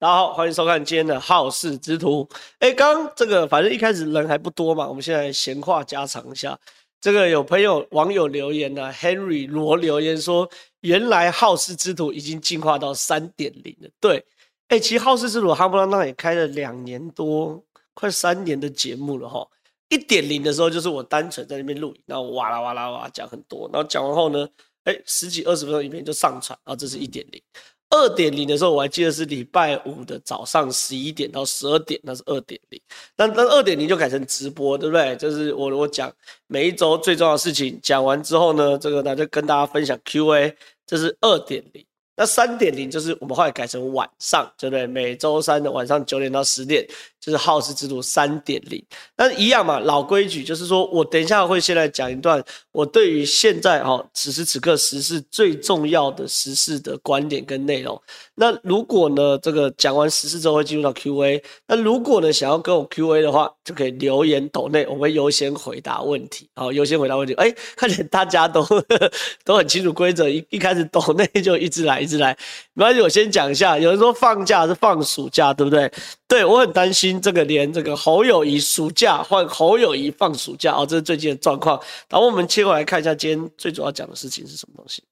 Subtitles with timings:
[0.00, 2.28] 大家好，欢迎收看今天的好事之徒。
[2.60, 6.56] 哎，刚这个反正一开始人还不多嘛，我们现在闲话家常一下。
[7.00, 10.48] 这个有朋友网友留言呢、啊、，Henry 罗留言说，
[10.82, 13.90] 原来好事之徒已经进化到三点零了。
[13.98, 14.24] 对，
[14.68, 17.60] 哎，其实好事之徒哈不拉那也开了两年多，
[17.92, 19.44] 快三年的节目了哈。
[19.88, 24.48] 一点零的时候就是我单纯在那边录影，然后哇啦哇啦哇啦讲很多，然后讲完后呢。
[24.84, 27.42] 哎，十几二十分钟影片就上传，然后这是一点零。
[27.90, 32.80] 二点零的时候，我还记得是礼拜五的早上十一点到十二点，那是二点零。
[33.16, 35.16] 那那二点零就改成直播，对不对？
[35.16, 36.12] 就是我我讲
[36.46, 40.54] 每一周最重要的事情，讲完之后呢，这个呢就跟大家分享 Q&A，
[40.86, 41.87] 这是二点零。
[42.18, 44.84] 那三点零就是我们后来改成晚上，对不对？
[44.88, 46.84] 每周三的晚上九点到十点，
[47.20, 48.84] 就是好事之徒三点零。
[49.16, 58.02] 那一样嘛，老规矩就是说我等一下会先来讲一段我对于现在哈此时此刻时事最重要的时事的观点跟内容。
[58.40, 66.48] 那如果呢这个讲完时事之后会进入到 Q&A，那如果呢想要跟我 Q&A 的话，就可以留言抖内，我会优先回答问题。
[66.54, 67.34] 好，优先回答问题。
[67.34, 69.10] 哎，看见大家都呵 呵
[69.44, 72.18] 都很清楚规则，一一开始抖内就一直来一直。
[72.18, 72.36] 来，
[72.74, 73.76] 没关系，我先讲一下。
[73.76, 75.90] 有人说放假是放暑假，对不对？
[76.28, 81.80] 对，我很担心这个连这个侯友谊暑假换侯友谊放暑假哦，这是最近的状况。
[82.08, 85.02] 然后我们切过来看一下，今天最主要讲的事情是什么东西？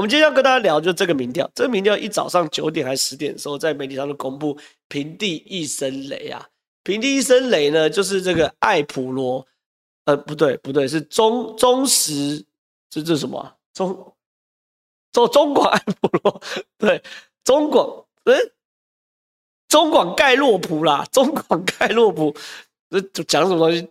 [0.00, 1.46] 我们今天要跟大家聊，就这个民调。
[1.54, 4.56] 这个民调一早上九点还是十点的时候，在媒体上都公布，
[4.88, 6.48] 平地一声雷啊！
[6.82, 9.46] 平地一声雷呢，就是这个爱普罗，
[10.06, 12.42] 呃，不对，不对，是中中实，
[12.88, 13.54] 这这什么？
[13.74, 14.14] 中。
[15.12, 16.42] 做中广爱普罗，
[16.78, 17.02] 对，
[17.44, 18.32] 中广，哎，
[19.68, 22.34] 中广盖洛普啦，中广盖洛普，
[22.88, 23.86] 这讲什么东西？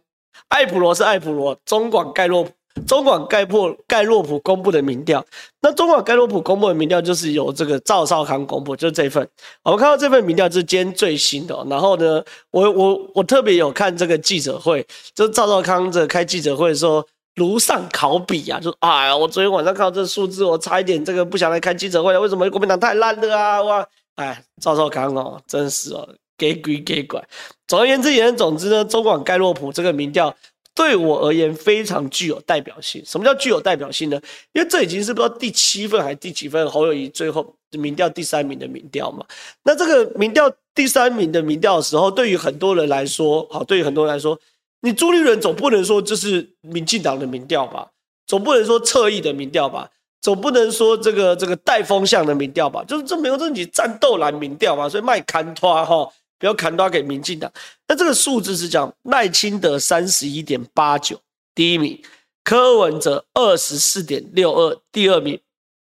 [0.48, 2.52] 爱普罗是爱普罗，中广盖洛普，
[2.88, 5.26] 中广盖破盖洛普公布的民调，
[5.62, 9.28] 那中广盖洛普公布的民调就是由这个赵少康公布，就是这份。
[9.64, 17.06] 我们看到这份民调是今天最新的，然后呢，我我我特别有看这个记者会，就是赵少康这开记者会的时候。
[17.36, 22.20] 如上考比啊，就哎呀，我昨天晚上看到这数字，我差一点这个不想来开记者会了。
[22.20, 23.62] 为什么国民党太烂了啊？
[23.62, 26.06] 哇，哎，赵少康哦，真是哦，
[26.38, 27.23] 给鬼给拐。
[27.66, 30.36] 总而言之，言而总之呢，中广盖洛普这个民调
[30.80, 33.04] 对我而言非常具有代表性。
[33.06, 34.17] 什么叫具有代表性呢？
[34.54, 39.26] 因为这已经是不知道第七份还是第几份侯友宜最后民调第三名的民调嘛。
[39.64, 44.39] 那这个民调第三名的民调的时候，对于很多人来说，好，对于很多人来说。
[44.80, 47.89] 你朱立伦总不能说这是民进党的民调吧？
[48.26, 49.89] 总不能说侧翼的民调吧？
[50.22, 52.82] 总不能说这个这个带风向的民调吧？
[52.88, 54.88] 就是这没有这你战斗蓝民调嘛？
[54.88, 57.52] 所以卖砍拖哈，不要砍拖给民进党。
[57.88, 61.20] 那这个数字是讲赖清德三十一点八九
[61.54, 62.02] 第一名，
[62.44, 65.39] 柯文哲二十四点六二第二名，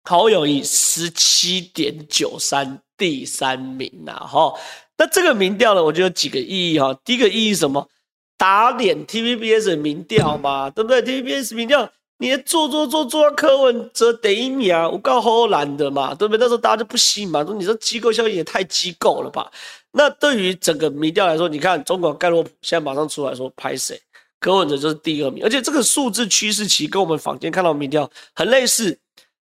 [0.03, 4.53] 侯友宜十七点九三第三名呐哈。
[4.97, 6.93] 那这个民调呢，我觉得有几个意义哈。
[7.03, 7.89] 第一个意义什么？
[8.37, 16.39] 打脸 TVBS 的民调嘛，对不对？TVBS 民调，你做做做做柯文哲第一名啊，我告后难的嘛，对不对？
[16.39, 19.49] 那时候大家就不信嘛，说你这机构效应也太机构了吧？
[19.93, 23.97] 那对于整个民调来说，你看中国盖洛普现在马上出来说拍谁，
[24.39, 28.99] 柯文哲就是第二名，而且这个数字趋势其实跟我们坊间看到民调很类似，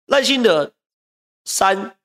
[0.06, 0.72] 赖清德
[1.44, 1.96] 三，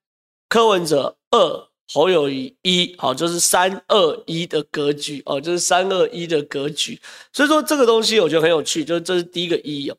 [0.48, 1.68] 柯文哲二。
[1.94, 7.00] 侯友谊一，好，就是三二一的格局哦，就是三二一的格局。
[7.32, 9.98] 所以说这个东西我觉得很有趣，就是这是第一个意义哦。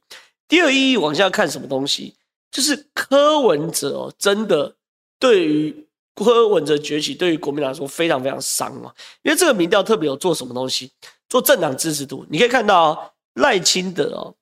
[0.48, 2.14] 第二个意义往下看什么东西，
[2.50, 4.74] 就是柯文哲哦，真的
[5.20, 5.83] 对于
[6.14, 8.94] 柯文哲崛起，对于国民党来说非常非常伤哦。
[9.22, 10.90] 因为这个民调特别有做什么东西，
[11.28, 12.24] 做政党支持度。
[12.30, 14.34] 你可以看到赖清德哦，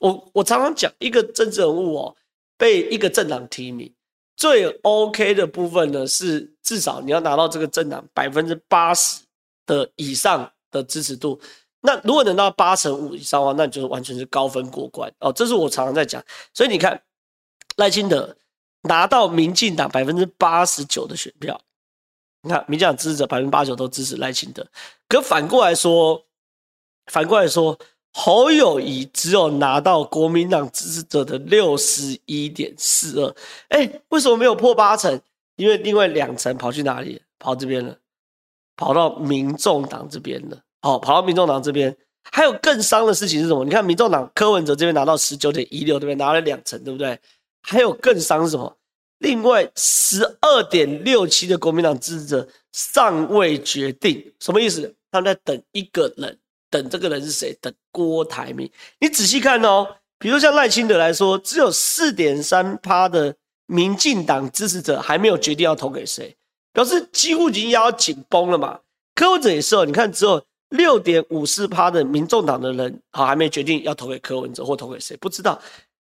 [0.00, 2.16] 我我常常讲一个政治人物哦，
[2.56, 3.92] 被一个政党提名。
[4.34, 9.22] 最 OK 的部分呢，是至少你要拿到这个政党百分之八十
[9.66, 11.40] 的以上的支持度。
[11.82, 15.32] 那如果能到八成五以上的话，那你就完全是高分过关哦。
[15.32, 16.24] 这是我常常在讲。
[16.54, 17.00] 所以你看
[17.76, 18.34] 赖清德
[18.82, 21.60] 拿到民进党百分之八十九的选票，
[22.42, 24.66] 你看民进党支持者百分之八十九都支持赖清德。
[25.08, 26.24] 可反过来说，
[27.06, 27.78] 反过来说。
[28.14, 33.34] 侯友宜只有拿到国民党支持者的六十一点四二，
[33.68, 35.18] 哎，为什么没有破八成？
[35.56, 37.22] 因为另外两成跑去哪里？
[37.38, 37.96] 跑这边了，
[38.76, 40.58] 跑到民众党这边了。
[40.82, 41.96] 好，跑到民众党这边，
[42.30, 43.64] 还有更伤的事情是什么？
[43.64, 46.14] 你看民众党柯文哲这边拿到十九点一六，对不对？
[46.16, 47.18] 拿了两成，对不对？
[47.62, 48.76] 还有更伤是什么？
[49.18, 54.94] 另外十二点六七的国民党支持者尚未决定，什么意思？
[55.10, 56.38] 他们在等一个人。
[56.70, 57.52] 等这个人是谁？
[57.60, 58.70] 等郭台铭。
[58.98, 59.86] 你仔细看哦，
[60.18, 63.36] 比如像赖清德来说，只有四点三趴的
[63.66, 66.34] 民进党支持者还没有决定要投给谁。
[66.72, 68.80] 表示几乎已经要紧绷了嘛。
[69.14, 75.60] 柯文哲也是哦，你看只有六点五四趴的民众党的人好还没决定要投给柯文哲或投给谁，不知道。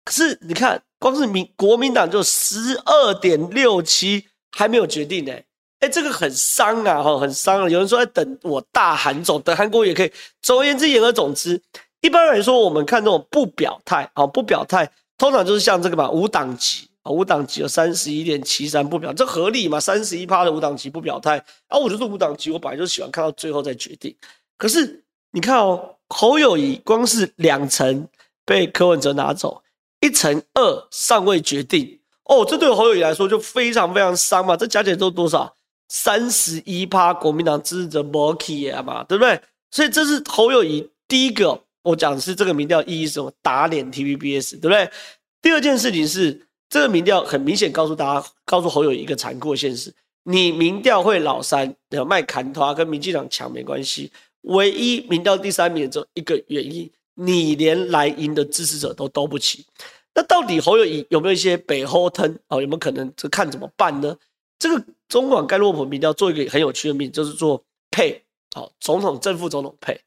[0.09, 5.31] 可是你看，光是民国民党就十二点六七还没有决定呢。
[5.81, 7.69] 哎，这个很伤啊，哈，很伤啊。
[7.69, 10.11] 有人说在等我大韩总，等韩国也可以。
[10.41, 11.61] 总而言之，言而总之，
[12.01, 19.79] 一般来说，我们看这种不表态啊，不表态，通常就是像这个嘛，无党籍啊，无党籍有三十一点七三不表，这合理嘛？
[19.79, 24.15] 三十一趴的无党籍不表态啊，我就是无党籍，我本来就喜欢看到最后再决定。
[24.57, 28.07] 可是你看哦，侯友谊光是两成
[28.43, 29.61] 被柯文哲拿走，
[30.01, 34.55] 一乘二尚未决定哦，这对侯友宜来说就非常非常伤嘛。
[34.55, 35.55] 这加起来都多少？
[35.87, 39.41] 三十一趴国民党支持者没去啊嘛，对不对？
[39.71, 43.31] 所以这是侯友宜第一个，我讲的是这个民调意义是什么？
[43.41, 44.89] 打脸 TVBS，对不对？
[45.41, 49.91] 第二件事情是，这个民调很明显告诉大家，告诉侯友宜一个残酷的现实：
[50.23, 54.11] 你民调会老三，有卖砍头，跟民进党抢没关系。
[54.41, 59.65] 唯一民调第三名只有一个原因，你连蓝营的支持者都兜不起。
[60.13, 62.59] 那到底侯友宜有没有一些北后吞啊？
[62.61, 63.11] 有没有可能？
[63.15, 64.15] 这看怎么办呢？
[64.57, 64.83] 这个。
[65.09, 68.23] 中广盖洛普民调做一个很有趣的命，就是做配，
[68.53, 69.99] 好，总统正副总统配，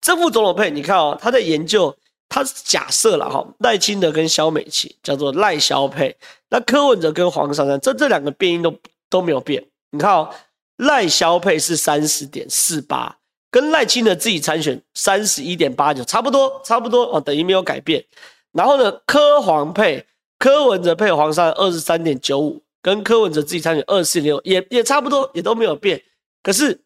[0.00, 1.92] 正副总统配，你看哦，他在研究，
[2.28, 6.16] 他假设了哈，赖清德跟萧美琴叫做赖萧配，
[6.50, 8.72] 那柯文哲跟黄珊珊，这这两个变音都
[9.10, 10.32] 都没有变，你看哦，
[10.76, 13.18] 赖萧配是三十点四八，
[13.54, 18.04] 跟赖清德自己参选三十一点八九，差不多差不多哦，等于没有改变，
[18.50, 20.04] 然后呢，柯黄配，
[20.40, 22.60] 柯文哲配黄珊二十三点九五。
[22.82, 26.02] 跟柯文哲自己参选二四六也也差不多，也都没有变。
[26.42, 26.78] 可是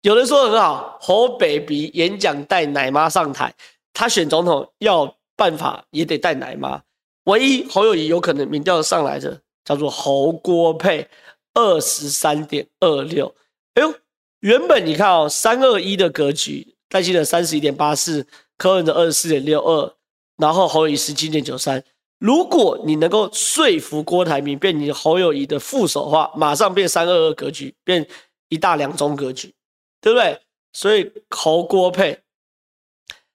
[0.00, 3.54] 有人说很好，侯 baby 演讲带奶妈上台，
[3.94, 6.82] 他选总统要办法也得带奶妈。
[7.24, 11.08] 唯一侯友宜有可能民调上来的叫做侯郭配
[11.54, 13.32] 二十三点二六。
[13.74, 13.94] 哎呦，
[14.42, 18.26] 原本你看哦，三二一的格局，戴清德三十一点八四，
[18.58, 19.94] 柯文哲二十四点六二，
[20.36, 21.82] 然后侯友宜十七点九三。
[22.18, 28.04] 如果你能够说服郭台铭变你侯友谊的副手的话，马上变三二二格局，变
[28.48, 29.54] 一大两中格局，
[30.00, 30.36] 对不对？
[30.72, 32.18] 所以侯郭配。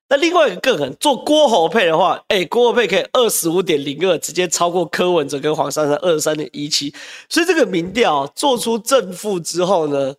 [0.10, 6.94] 那另外一个更狠，做郭侯配的话，哎，郭侯配可以二十五点零二，直接超过柯文哲跟黄珊珊二十三点一七。
[7.30, 10.14] 所以这个民调做出正负之后呢，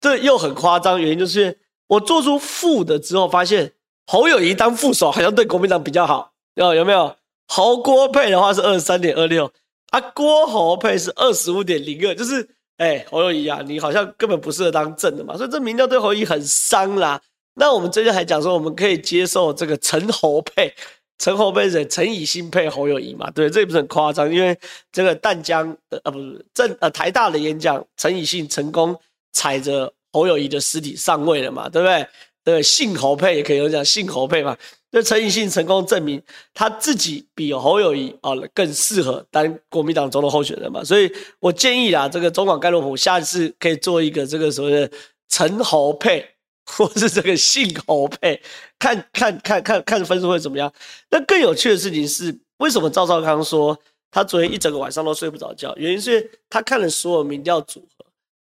[0.00, 3.72] 对，又很夸张，原因就是我做出负的之后，发现
[4.06, 7.14] 侯友谊当副手好像对国民党比较好，有有没有？
[7.46, 9.50] 侯郭配的话是二十三点二六，
[9.90, 12.46] 啊，郭侯配是二十五点零二，就是，
[12.76, 17.18] 哎、侯友谊啊，你好像根本不适合当正的嘛，所以这民调对侯友谊很伤啦。
[17.54, 20.72] 那我们最近还讲说，我们可以接受这个陈侯配，
[21.18, 23.30] 陈侯配是陈以信配侯友谊嘛？
[23.30, 24.56] 对，这也不是很夸张，因为
[24.92, 28.94] 这个淡江呃不是正呃台大的演讲，陈以信成功
[29.38, 31.68] 踩着侯友谊的尸体上位了嘛？
[31.68, 32.06] 对不对？
[32.42, 34.56] 对，姓侯配也可以有讲姓侯配嘛。
[34.90, 36.20] 那陈以信成功证明
[36.54, 44.90] 他自己比侯友谊啊更适合当国民党总统候选人嘛，所以我建议啦，这个中广盖洛普下次可以做一个这个所谓的
[45.28, 46.26] 陈侯配，
[46.64, 48.40] 或是这个姓侯配，
[48.78, 50.72] 看看看看看分数会怎么样。
[51.10, 53.78] 那更有趣的事情是，为什么赵少康说
[54.10, 55.74] 他昨天一整个晚上都睡不着觉？
[55.76, 58.06] 原因是他看了所有民调组合，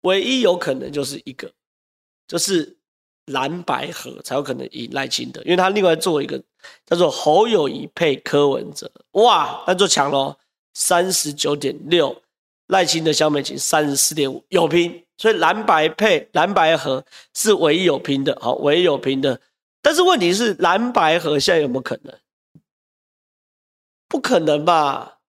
[0.02, 1.50] 唯一有可能就是一个，
[2.28, 2.76] 就是。
[3.26, 6.42] 蓝白合才有可能赢赖清德，因为他另外做一个
[6.84, 10.36] 叫做侯友宜配柯文哲，哇，那就强喽，
[10.74, 12.20] 三十九点六，
[12.66, 19.40] 赖清德、小美琴三十四点五，有拼，所以蓝白配蓝白合是唯一有拼的，好，唯一有拼的。
[19.80, 22.12] 但是问题是蓝白合现在有没有可能？
[24.08, 25.20] 不可能吧？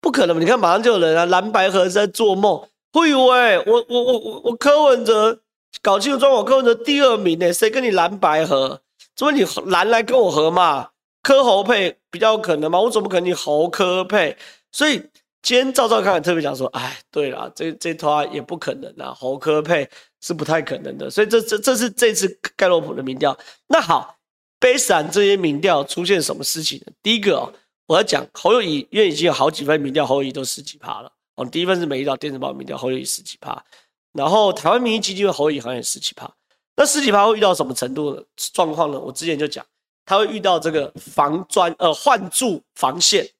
[0.00, 0.40] 不可能吧？
[0.40, 5.40] 你看马上就有人啊，蓝白合在做梦，会以为我我我我我柯文哲。
[5.82, 8.82] 搞清楚中我柯文哲第二名呢，谁跟你蓝白合？
[9.16, 10.90] 怎么你蓝来跟我合嘛？
[11.22, 12.78] 柯侯配比较有可能嘛？
[12.78, 14.36] 我怎么可能你侯柯配？
[14.72, 14.98] 所以
[15.40, 19.88] 今天赵少康也特别讲说，哎，对了，这这套也不可能啊，侯柯配
[20.20, 21.08] 是不太可能的。
[21.08, 23.34] 所以这这这是这次盖洛普的民调。
[23.68, 24.16] 那好，
[24.58, 26.92] 悲惨这些民调出现什么事情呢？
[27.00, 27.52] 第一个哦，
[27.86, 31.10] 我要讲侯友谊，因为已经有好几份民调，侯友谊都十几趴了。
[31.48, 33.64] 第一份是美丽岛电子报民调，侯友宜十几趴。
[34.12, 36.28] 然后台湾民意基金会侯友宜好像也十几趴，
[36.74, 38.98] 那十几趴会遇到什么程度的状况呢？
[38.98, 39.64] 我之前就讲，
[40.04, 43.30] 他会遇到这个防砖呃换柱防线，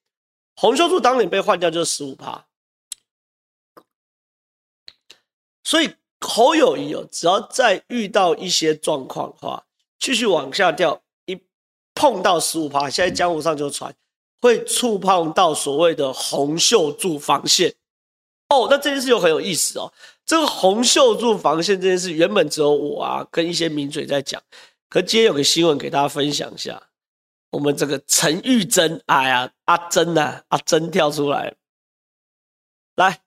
[0.55, 2.45] 洪秀柱当年被换掉就是十五趴，
[5.65, 9.65] 所以侯友宜哦，只要再遇到一些状况的话，
[9.99, 11.37] 继续往下掉，一
[11.93, 13.93] 碰到十五趴，现在江湖上就传
[14.39, 17.75] 会触碰到所谓的洪秀柱防线。
[18.51, 19.89] 哦，那这件事又很有意思哦。
[20.25, 24.41] 这个红秀柱防线这件事，原本只有我啊跟一些名嘴在讲，
[24.89, 26.83] 可今天有个新闻给大家分享一下。
[27.51, 31.53] 我们这个陈玉珍，哎呀，阿珍呐、阿珍跳出来，
[32.95, 33.21] 来，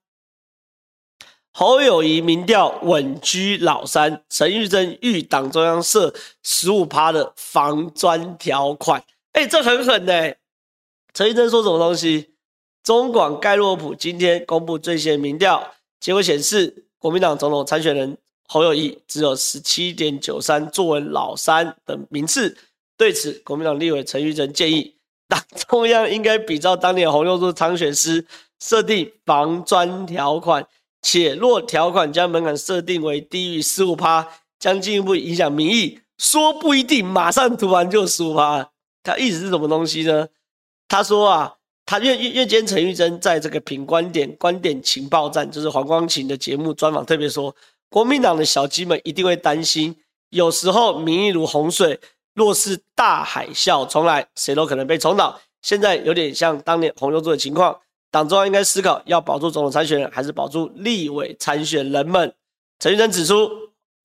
[1.52, 9.02] 侯友谊民调稳居老三，陈玉珍遇党中央设十五趴的防专条款，
[9.32, 10.34] 哎，这很狠呢。
[11.14, 12.33] 陈玉珍说什么东西？
[12.84, 18.14] 中广盖洛普今天公布最新民调结果显示，国民党总统参选人
[18.46, 22.54] 侯友谊只有十七点九三，坐稳老三的名次。
[22.98, 24.94] 对此，国民党立委陈玉珍建议，
[25.26, 28.26] 党中央应该比照当年洪秀柱参选时
[28.60, 30.66] 设定防专条款，
[31.00, 36.00] 且若条款将门槛设定为低于十五趴，将进一步影响民意。
[36.18, 38.70] 说不一定马上突然就十五趴，
[39.02, 40.28] 他意思是什么东西呢？
[40.86, 41.54] 他说啊，
[41.86, 47.54] 他因为因为今天陈玉珍在这个品观点观点情报站，就是黄光芹的节目专访，特别说，
[47.90, 49.94] 国民党的小鸡们一定会担心，
[50.30, 52.00] 有时候民意如洪水。
[52.34, 55.40] 若是大海啸重来，谁都可能被冲倒。
[55.62, 57.78] 现在有点像当年洪秀柱的情况，
[58.10, 62.34] 党中央应该思考要保住总统参选人，还是保住立委参选人们。
[62.80, 63.48] 陈玉珍指出，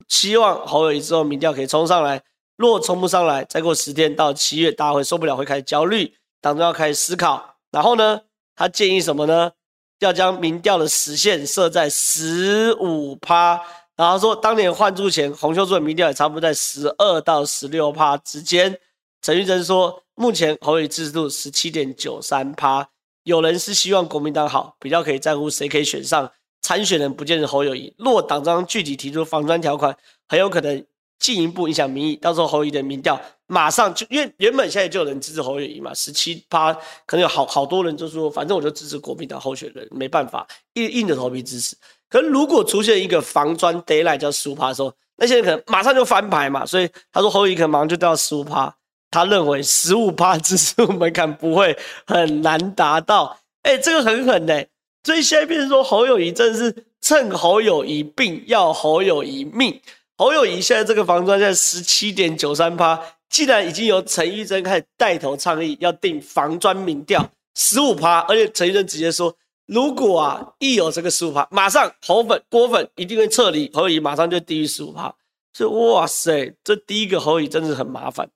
[0.08, 2.22] 希望侯友谊之后民调可以冲上来，
[2.56, 7.49] 若冲不上来，再过十天到七月，大家会受不了，会开始焦虑，党中央开始思考。
[7.72, 8.22] 然后呢，
[8.56, 9.52] 他建议什么呢？
[10.00, 13.62] 要将民调的时限设在十五趴。
[13.98, 18.80] 然后说，当年换柱前，洪秀柱的民调也差不多在十二到十六趴之间。
[19.22, 22.90] 陈玉珍说，目前侯友宜支持度十七点九三趴。
[23.24, 27.94] 有人是希望国民党好，比较可以在乎谁可以选上参选人，不见得侯友谊。
[27.98, 29.96] 若党章具体提出防专条款，
[30.30, 30.86] 很有可能
[31.20, 32.16] 进一步影响民意。
[32.16, 36.74] 到时候侯友的民调马上就，因为原本现在就有人支持侯友宜嘛，十七趴，
[37.06, 41.76] 可能有好好多人就说，反正我就支持国民党候选人，没办法，硬硬着头皮支持。
[42.10, 46.66] 可是如果出现一个防专 deadline 叫十五趴的时候，那些人可能马上就翻牌嘛。
[46.66, 48.74] 所以他说侯友宜可能马上就掉十五趴。
[49.12, 53.36] 他认为十五趴 支持门槛不会很难达到。
[53.64, 54.64] 哎、欸，这个很狠呢、
[55.04, 59.82] 所以现在变成说侯友宜真的是趁侯友宜病要侯友宜命。
[60.20, 69.34] 侯友宜现在这个防专在十七点九三趴，既然已经由陈玉珍开始带头倡议要定防专民调十五趴，而且陈玉珍直接说。
[69.66, 75.16] 如果啊，一有这个十五趴，马上侯粉、郭粉一定会撤离，侯友宜马上就低于十五趴。
[75.54, 78.30] 所以哇塞，这第一个侯友宜真的很麻烦。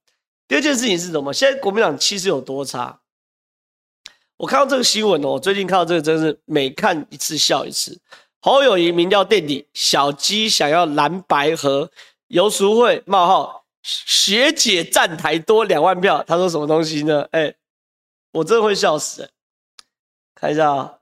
[0.48, 1.34] 第二件事情是什么？
[1.34, 3.02] 现在国民党气势有多差？
[4.38, 8.00] 我看到这个新闻哦，我最近看到这个真是每看一次笑一次。
[8.46, 11.90] 侯友宜民调垫底，小鸡想要蓝白合，
[12.28, 17.26] 游淑慧冒号学姐站台多两万票，他说什么东西呢？
[17.32, 17.54] 哎、
[18.34, 19.30] 我真的会笑死、
[20.36, 20.96] 看一下啊、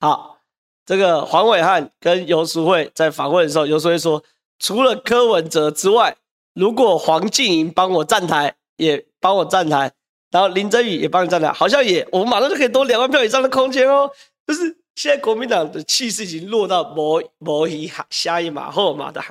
[0.00, 0.38] 好，
[0.84, 4.22] 这个黄伟汉跟游淑慧在访问的时候，游淑慧说，
[4.58, 6.14] 除了柯文哲之外，
[6.52, 9.90] 如果黄静莹帮我站台，也帮我站台，
[10.30, 14.10] 然后林珍羽也帮你站台，好像也，我们马上就可以多两万票以上的空间哦。
[14.46, 19.22] 就是现在国民党的气势已经落到某某一下一马后马的，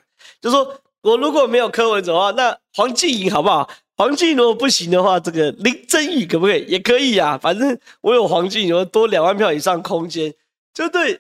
[0.41, 3.69] 就是说我如果没有柯文哲的话，那黄静莹好不好？
[3.97, 6.65] 黄静如果不行的话，这个林珍羽可不可以？
[6.65, 10.33] 也可以啊，反正我有黄静瑜多两万票以上空间。
[10.73, 11.19] 就对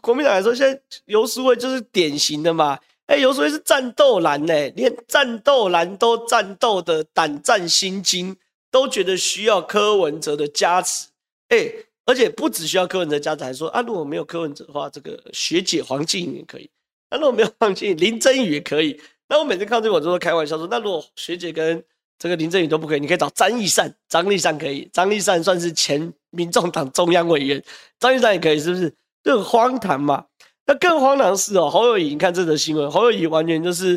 [0.00, 2.78] 国民党来说，现在游淑慧就是典型的嘛。
[3.06, 8.36] 哎，游淑慧是战斗蓝呢，连战斗蓝都战斗的胆战心惊，
[8.70, 11.08] 都觉得需要柯文哲的加持。
[11.48, 11.72] 哎，
[12.06, 16.70] 而且不只需要柯文哲加持，还说啊，如果没有柯文哲的话，这个学姐黄静莹也可以。
[17.10, 18.98] 那如果没有黄静莹，林珍羽也可以。
[19.28, 21.84] 那我每次看这个，我就会开玩笑说，那如果学姐跟
[22.18, 27.62] 这个林振宇都不可以，你可以找张丽善，张丽善可以，张丽善算是前民众党中央委员，
[27.98, 28.94] 张丽善也可以，是不是？
[29.24, 30.24] 就很荒唐嘛。
[30.64, 33.96] 那更荒唐是哦，侯友宜，你看这则新闻，侯友宜完全就是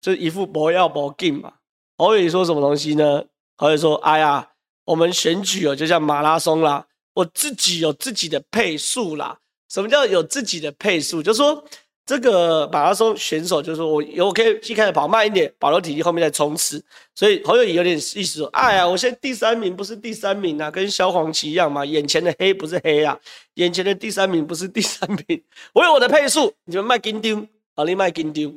[0.00, 1.52] 就是一副不要不进嘛。
[1.96, 3.24] 侯友宜说什么东西呢？
[3.56, 4.48] 侯友宜说：“哎呀，
[4.84, 6.86] 我们选举哦，就像马拉松啦，
[7.18, 9.38] 我自己有自己的配速啦。
[9.68, 11.22] 什么叫有自己的配速？
[11.22, 11.64] 就是说。”
[12.08, 16.82] 这个马拉松选手就是说我有可以一开始跑慢一点，保留体力，后面再冲刺。
[17.14, 23.20] 所以侯友宜有点意思说：“哎呀，我现在第三名不是第三名啊，跟萧煌奇一样嘛，眼前的黑不是黑啊，
[23.56, 25.44] 眼前的第三名不是第三名，
[25.74, 28.54] 我有我的配速，你们卖金丢，好，你卖金丢。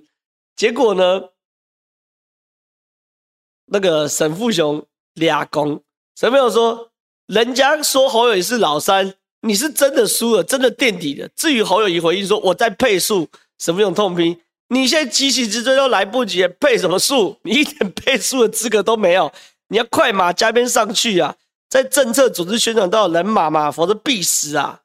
[0.56, 1.22] 结果呢，
[3.66, 5.84] 那个沈富雄俩公，
[6.16, 6.91] 沈富雄说，
[7.32, 11.28] 人家说侯友宜是老三。”你是真的输了，真的垫底了。
[11.36, 14.38] 至于侯友宜回应说：“我在配速，什么用痛批？
[14.68, 17.36] 你现在急起直追都来不及，配什么速？
[17.42, 19.32] 你一点配速的资格都没有。
[19.70, 21.36] 你要快马加鞭上去啊！
[21.68, 24.82] 在政策组织宣传都要人马嘛，否则必死啊！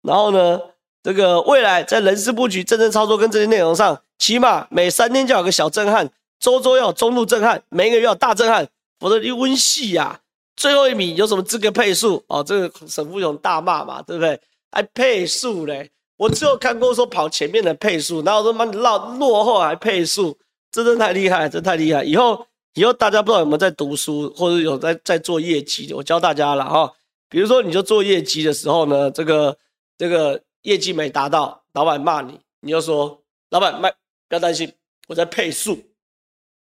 [0.00, 0.58] 然后呢，
[1.02, 6.08] 这个未来在人事布局、政策操作跟这些内容上，起码每三天就有个小震撼，
[6.40, 8.66] 周周要有中路震撼，每个月要有大震撼，
[8.98, 10.20] 否则你温戏呀。
[10.58, 12.22] 最后一名有什么资格配速？
[12.26, 14.38] 哦，这个沈富雄大骂嘛，对不对？
[14.72, 15.88] 还配速嘞？
[16.16, 20.36] 我只有看过说跑前面的配速，然后说妈落落后还配速，
[20.72, 22.02] 真的太厉害，真太厉害。
[22.02, 26.92] 以后以后大家不知道有没有在读书，或者有在在做业绩，我教大家了哈。
[27.28, 29.56] 比如说你就做业绩的时候呢，这个
[29.96, 33.88] 这个业绩没达到，老板骂你，你就说老板卖
[34.28, 34.72] 不要担心，
[35.06, 35.78] 我在配速，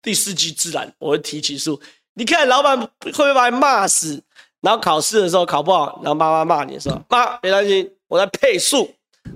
[0.02, 1.80] 第四季自然我会提起速。
[2.14, 4.22] 你看老板会不会把你骂死？
[4.62, 8.90] 然后考试的时候考不好，然后妈妈骂你说妈别担心，我在配速。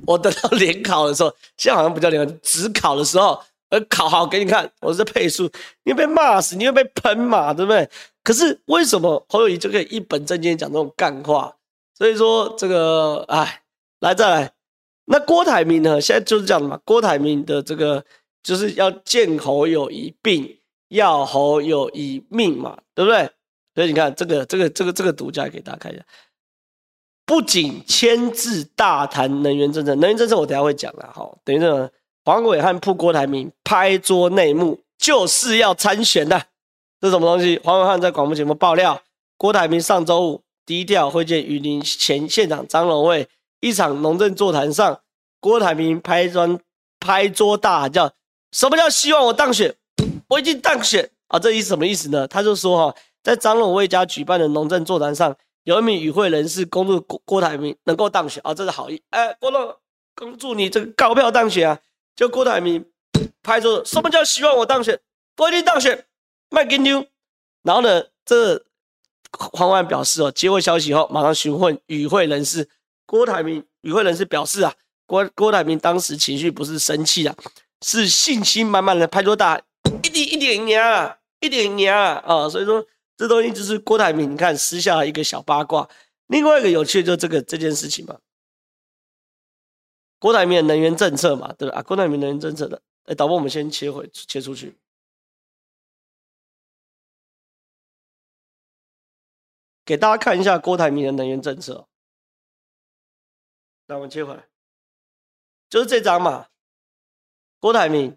[0.05, 5.49] 我等到联考的时候，现在好像不叫联考，只考的时候，呃，考好给你看，我是在配速，
[5.83, 7.89] 你会被骂死，你会被喷嘛，对不对？
[8.23, 11.53] 可是为什么侯友谊就可以一本正经讲这种干话？
[11.97, 13.61] 所以说这个，哎，
[14.01, 14.51] 来再来，
[15.05, 15.99] 那郭台铭呢？
[15.99, 16.79] 现在就是这样的嘛。
[16.83, 18.03] 郭台铭的这个
[18.43, 20.56] 就是要见侯友谊病，
[20.89, 23.29] 要侯友宜命嘛，对不对？
[23.75, 26.03] 所以你看这个这个这个这个独家给大家看一下。
[27.25, 31.29] 不仅签字大谈能源政策，能源政策我等下会讲了哈。
[31.43, 31.91] 等于这
[32.23, 36.41] 黄伟汉铺郭台铭拍桌内幕，就是要参选的，
[37.01, 37.59] 这什么东西？
[37.63, 39.01] 黄伟汉在广播节目爆料，
[39.37, 43.27] 郭台铭上周五低调会见云林前县长张荣味，
[43.59, 45.01] 一场农政座谈上，
[45.41, 46.57] 郭台铭拍砖
[46.99, 48.13] 拍桌大喊叫：
[48.53, 49.75] 什么叫希望我当选？
[50.27, 51.39] 我已经当选啊！
[51.39, 52.27] 这意思什么意思呢？
[52.27, 55.35] 他就说哈，在张荣味家举办的农政座谈上。
[55.63, 59.03] 有一名与会人士恭祝郭郭台铭能够当选啊，这是好意。
[59.09, 59.75] 哎，郭总，
[60.15, 61.77] 恭祝你这个高票当选啊！
[62.15, 62.85] 就郭台铭
[63.43, 64.97] 拍桌子，什么叫希望我当选？
[65.35, 66.05] 我一定当选，
[66.49, 66.89] 卖给你。
[67.63, 68.63] 然后呢，这
[69.33, 72.69] 黄万表示哦，接获消息后马上询问与会人士。
[73.05, 74.73] 郭台铭与会人士表示啊，
[75.05, 77.35] 郭郭台铭当时情绪不是生气啊，
[77.81, 79.61] 是信心满满的拍桌大，
[80.03, 82.85] 一点一点娘啊，一点娘啊，啊，所以说。
[83.19, 85.89] 这东西就是郭台铭，你看私下一个小八卦。
[86.27, 88.19] 另外一个有趣的就是这个这件事情嘛，
[90.19, 91.79] 郭台铭的能源政策嘛，对吧？
[91.79, 94.77] 啊，郭台铭能源政策的，哎，导播我们先切回切出去，
[99.83, 101.87] 给大家看一下郭台铭的能源政策。
[103.87, 104.47] 那我们切回来，
[105.71, 106.49] 就是这张嘛，
[107.57, 108.15] 郭台铭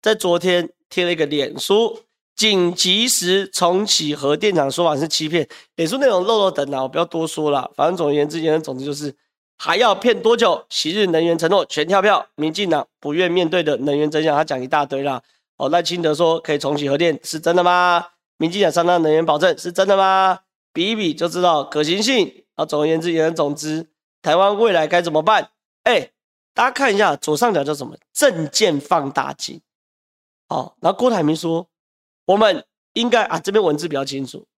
[0.00, 2.00] 在昨天贴了一个脸书。
[2.34, 7.70] 紧急时重启核电厂说法是欺骗，脸书内容漏漏等啊，我不要多说了。
[7.74, 9.14] 反正总而言之，言而总之就是
[9.56, 10.62] 还要骗多久？
[10.68, 15.22] 昔日能源承诺全跳票，民进党不愿面对的能源真相，他讲一大堆啦。
[15.56, 18.04] 哦，赖清德说可以重启核电，是真的吗？
[18.36, 20.40] 民进党上当能源保证是真的吗？
[20.74, 22.44] 比一比就知道可行性。
[22.56, 23.86] 啊，总而言之，言而总之，
[24.20, 25.48] 台湾未来该怎么办？
[25.84, 26.10] 哎、
[26.52, 27.96] 大家看一下左上角叫什么？
[28.12, 29.62] 证件放大镜。
[30.48, 31.68] 哦，那郭台铭说。
[32.26, 34.48] 我们应该啊，这边文字比较清楚，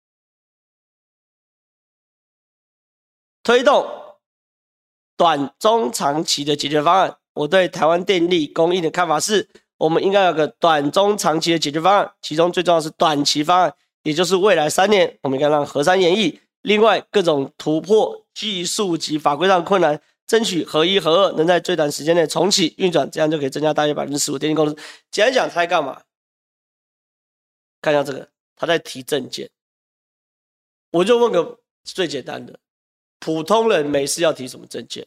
[3.42, 3.86] 推动
[5.18, 7.18] 短中长期的解决方案。
[7.34, 9.46] 我对台湾电力供应的看法是，
[9.76, 16.40] 我们应该有个短中长期的解决方案，其中最重要是短期方案，也就是未来三年，我们应该让核三延役。
[16.62, 24.76] 另外，各种突破技术及法规上困难，争取合一、合二能在最短时间内重启运转，这样就可以增加大约百分之十五电力供应。
[25.10, 26.02] 简单讲，他在干嘛？
[27.80, 29.48] 看一下这个，他在提证件，
[30.90, 32.58] 我就问个最简单的，
[33.18, 35.06] 普通人没事要提什么证件？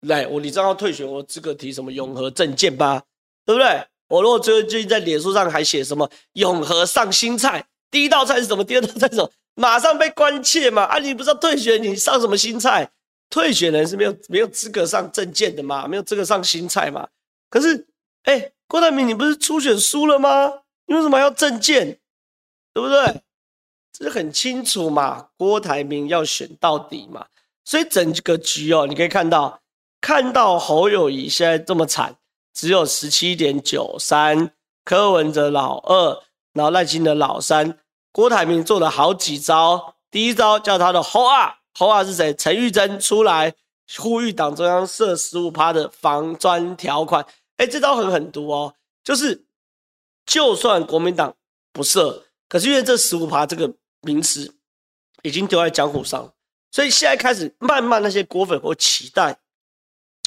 [0.00, 3.02] 来，我李正浩退学，我资格提什么永和证件吧？
[3.46, 3.86] 对不对？
[4.08, 8.64] 我如果最最近在脸书上还写什么永和上新菜，第一道菜是什么？
[8.64, 9.30] 第二道菜是什么？
[9.54, 10.82] 马上被关切嘛？
[10.82, 12.90] 啊，你不知道退学，你上什么新菜？
[13.30, 15.88] 退选人是没有没有资格上政见的嘛？
[15.88, 17.08] 没有资格上新菜嘛？
[17.50, 17.86] 可是，
[18.24, 20.52] 哎，郭台铭，你不是初选输了吗？
[20.86, 21.98] 你为什么要政见？
[22.72, 23.22] 对不对？
[23.92, 25.28] 这是很清楚嘛。
[25.36, 27.26] 郭台铭要选到底嘛。
[27.64, 29.60] 所以整个局哦，你可以看到，
[30.00, 32.16] 看到侯友谊现在这么惨，
[32.52, 34.52] 只有十七点九三，
[34.84, 37.78] 柯文哲老二，然后赖清德老三。
[38.12, 42.32] 郭台铭做了好几招，第一招叫他的侯二，侯啊是谁？
[42.34, 43.54] 陈玉珍出来
[43.98, 47.26] 呼吁党中央设十五趴的防专条款。
[47.58, 49.44] 哎，这招很狠毒哦，就是。
[50.26, 51.36] 就算国民党
[51.70, 54.54] 不设，可是因为这十五趴这个名词
[55.20, 56.32] 已经丢在江湖上，
[56.70, 59.38] 所以现在开始慢慢那些果粉会期待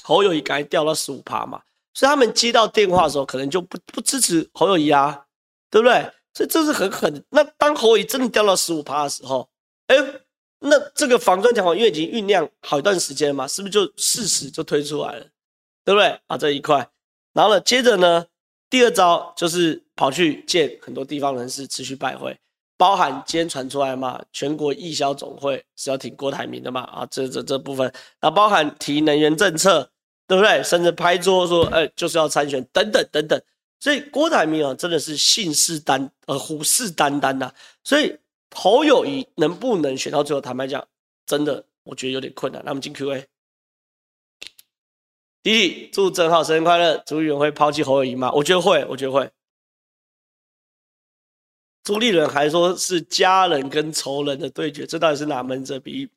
[0.03, 1.60] 侯友宜赶紧掉到十五趴嘛，
[1.95, 5.25] 所以他们接到电话的时候，可能就不不支持侯友宜啊，
[5.71, 6.12] 对不对？
[6.36, 7.25] 所以这是很狠。
[7.31, 9.49] 那当侯友宜真的掉到十五趴的时候，
[9.88, 9.95] 哎，
[10.60, 15.26] 那这个防专条款因为已经酝酿好一段时间嘛，是不是就事实就推出来了？
[15.86, 16.20] 对不对？
[16.28, 16.89] 啊，这一块，
[17.34, 18.26] 然后呢，接着呢，
[18.70, 22.38] 第二招就是跑去见很多地方人士，持续拜会，
[22.76, 29.89] 包含今天传出来嘛，全国义消总会是要挺郭台铭的嘛，啊，这这这部分，那包含提能源政策，
[30.28, 30.62] 对不对？
[30.63, 33.41] 甚至拍桌说，哎，就是要参选，等等等等。
[33.80, 37.54] 所以郭台铭啊，真的是信誓旦呃虎视眈眈呐。
[37.84, 38.17] 所以
[38.58, 40.84] 侯友谊能不能选到最后，坦白讲，
[41.28, 42.60] 真的我觉得有点困难。
[42.65, 43.28] 那我们进 Q&A。
[45.43, 46.98] 弟弟祝正浩生日快乐。
[47.06, 48.32] 朱立伦会抛弃侯友谊吗？
[48.34, 49.30] 我觉得会，我觉得会。
[51.84, 56.10] 朱立伦还说是家人跟仇人的对决，这到底是哪门子比喻？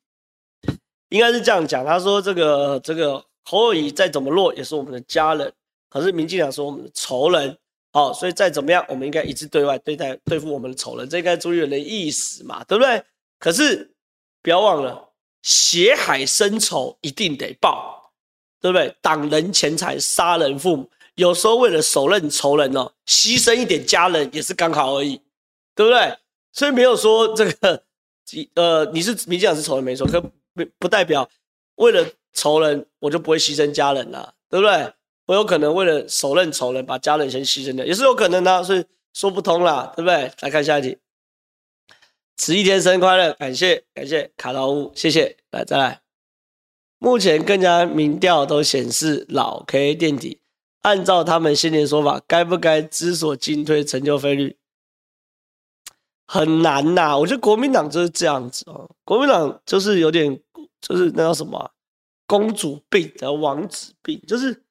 [1.09, 1.85] 应该是这样讲。
[1.85, 5.53] 他说这个这个侯友谊再怎么弱，也是我们的家人。
[5.89, 7.55] 可是民进党说我们的仇人，
[7.93, 13.03] 好，所以再怎么样，我们应该一致对外对待对付我们的仇人，这应该朱立伦的意思嘛，对不对？
[13.37, 13.91] 可是
[14.41, 15.09] 不要忘了，
[15.41, 18.13] 血海深仇一定得报，
[18.61, 18.95] 对不对？
[19.01, 25.19] 挡人钱财，杀人父母，有时候为了手刃仇人哦，牺牲一点家人也是刚好而已，
[25.75, 26.17] 对不对？
[26.53, 27.83] 所以没有说这个，
[28.55, 30.31] 呃，你是民进党是仇人没错，可不
[30.79, 31.29] 不代表
[31.75, 34.93] 为了仇人我就不会牺牲家人了，对不对？
[35.27, 40.31] 我有可能为了手刃仇人，把家人先牺牲掉，也是有可能的，所以说不通啦，对不对？
[40.41, 40.97] 来看下一题。
[42.35, 45.37] 此一天生日快乐，感谢感谢卡劳乌，谢谢。
[45.51, 46.01] 来再来，
[46.97, 50.41] 目前更加民调都显示老 K 垫底，
[50.81, 54.57] 按照他们先前说法，该不该知所进退，成就费率？
[56.25, 60.41] 很难呐，我觉得国民党就是这样子哦，国民党就是有点
[60.81, 61.71] 就是那叫什么，
[62.25, 64.63] 公主病的王子病，就是。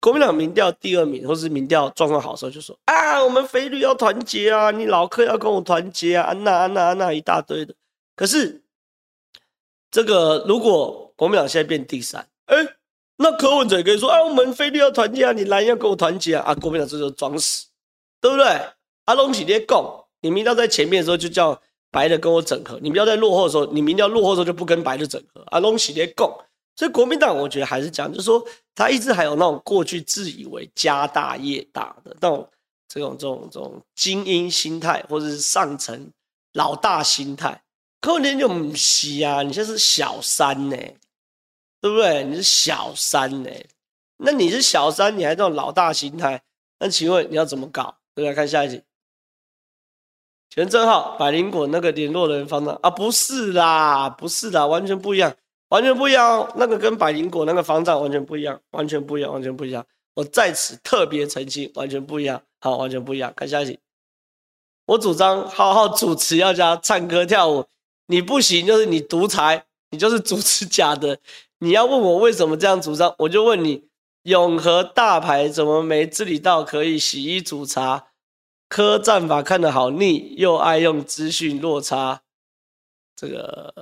[0.00, 7.74] 国民党民调第二名，或是民调状况好的时候，就说啊，我们菲律要团结啊，你老客要跟我团结啊，安娜安娜安娜一大堆的。
[8.14, 8.62] 可是
[9.90, 12.56] 这个如果国民党现在变第三，哎，
[13.16, 17.66] 那柯文哲可以说啊，我们菲律要团结啊，你蓝要跟我团结啊，啊，国民党这就装死，
[18.20, 18.44] 对不对？
[19.06, 26.32] 阿龙起列共，你民调在前面的时候就叫白的跟我整合，你不要在落后的时候，你民调落后的时候就不跟白的整合，阿龙起列共。
[26.76, 32.48] 所以国民党，我觉得还是讲，就是说，他一直还有那种过去自以为家大业大的那种
[32.86, 36.12] 这种这种这种精英心态，或者是上层
[36.52, 37.62] 老大心态。
[38.02, 40.76] 可问题就不是啊，你现在是小三呢，
[41.80, 42.22] 对不对？
[42.24, 43.50] 你是小三呢，
[44.18, 46.42] 那你是小三，你还这种老大心态，
[46.78, 47.96] 那请问你要怎么搞？
[48.14, 48.34] 对不对？
[48.34, 48.82] 看下一集。
[50.50, 55.34] 全正皓百灵果那个联络人方丈啊，不是啦，不是啦，完全不一样。
[55.68, 59.84] 完全不一样哦，那个跟百灵果那个方丈完全不一样，完全不一样，完全不一样。
[60.14, 63.32] 我在此特别澄清，完全不一样，好，完全不一样。
[63.36, 63.78] 看下一集，
[64.86, 67.66] 我主张好好主持，要加唱歌跳舞。
[68.06, 71.18] 你不行，就是你独裁，你就是主持假的。
[71.58, 73.88] 你要问我为什么这样主张，我就问你：
[74.22, 78.06] 永和大牌怎么没治理到可以洗衣煮茶？
[78.68, 82.22] 科战法看得好腻，又爱用资讯落差，
[83.16, 83.74] 这个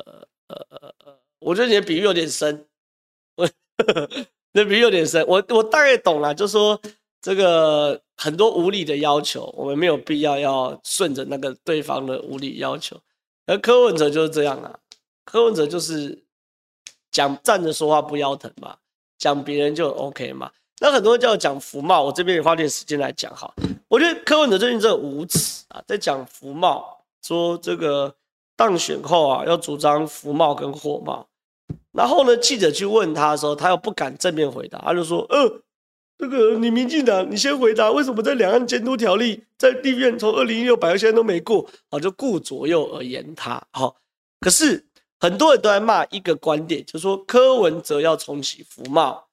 [0.49, 1.04] 呃。
[1.45, 2.67] 我觉得你的比喻有点深，
[3.37, 3.47] 我
[4.53, 6.81] 那比喻有点深，我我大概懂了，就说
[7.21, 12.99] 这个很多无理的要求，我们没有必要要顺着那个对方的无理要求。
[13.47, 14.79] 而柯文哲就是这样啊，
[15.27, 16.25] 柯文哲就是
[17.11, 18.77] 讲站着说话不腰疼嘛，
[19.19, 20.51] 讲别人就 OK 嘛。
[20.81, 23.53] 那很多人叫我讲福茂，我这边也花点时间来讲哈。
[23.89, 28.15] 我觉得柯文哲最近真的无耻啊，在讲福茂，说这个
[28.57, 31.27] 当选后啊要主张福茂跟货贸。
[31.95, 35.63] 然后呢，记者去问他的时候，他又不敢正面回答，他就说：“呃，
[36.19, 41.65] 这个你民进党，你先回答，为什么在两岸监督条例在地院从二零一六摆到现在都没过？
[41.91, 43.63] 啊，就顾左右而言他。
[43.71, 43.97] 好，
[44.41, 44.85] 可是
[45.21, 49.29] 很多人都在骂一个观点，就是说柯文哲要重启服贸，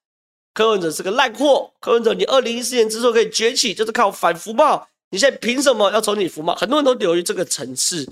[0.54, 6.54] 柯文哲是个烂货，柯文哲你二零一四年之所以可以崛起，就是靠反服贸，你现在凭什么要重启服贸？
[6.54, 8.08] 很多人都流于这个层次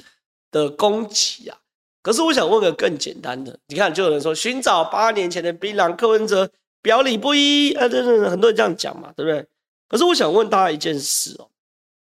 [0.50, 1.56] 的攻击啊。”
[2.02, 9.46] 可是我想问个更简单的，你看，就有人说寻找八年前的槟榔，柯文哲表里不一，啊，等等，很多人这样讲嘛，对不对？
[9.86, 11.50] 可是我想问大家一件事哦，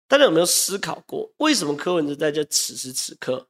[0.08, 3.46] 大家有没有思考过，为什么柯文哲在这此时此刻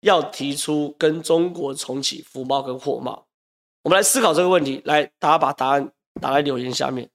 [0.00, 3.26] 要提出跟中国重启福贸跟货贸？
[3.82, 5.90] 我们来思考这个问题，来，大家把答案
[6.20, 7.10] 打在留言下面，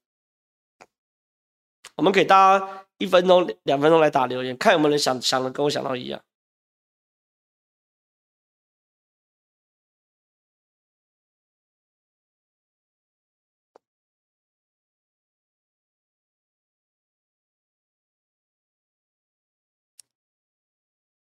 [1.95, 6.21] 我们给大家一分钟、两分钟来打留言，看有没有人想想的跟我想到一样。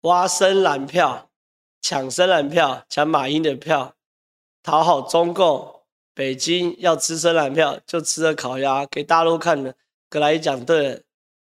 [0.03, 1.29] 挖深蓝票，
[1.81, 3.95] 抢深蓝票，抢马英的票，
[4.61, 5.81] 讨好中共，
[6.13, 9.73] 北京要吃深蓝票，就吃了烤鸭给大陆看了。
[10.09, 11.01] 格莱讲对了，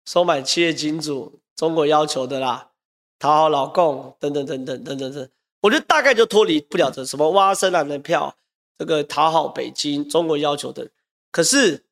[0.05, 2.71] 收买企业金主，中国要求的啦，
[3.19, 5.29] 讨好老共等等等等等等等。
[5.63, 8.37] 我觉得大概就脱离不了这什么挖深蓝的票，
[8.77, 10.91] 这个讨好北京，中国要求的。
[11.31, 11.85] 可是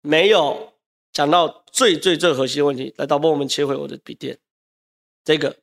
[0.00, 0.72] 没有
[1.12, 2.94] 讲到最最最核心的问题。
[2.96, 4.38] 来，导播，我们切回我的笔电，
[5.24, 5.58] 这个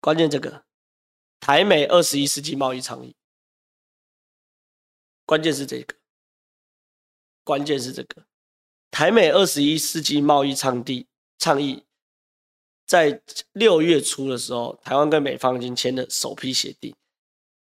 [0.00, 0.64] 关键，这个
[1.38, 3.14] 台美二十一世纪贸易倡议，
[5.26, 5.94] 关键是这个，
[7.44, 8.24] 关键是这个
[8.90, 11.06] 台美二十一世纪贸易倡议。
[11.40, 11.84] 倡议
[12.84, 13.22] 在
[13.52, 16.92] 六月初的时候，台湾跟美方已经签了首批协定。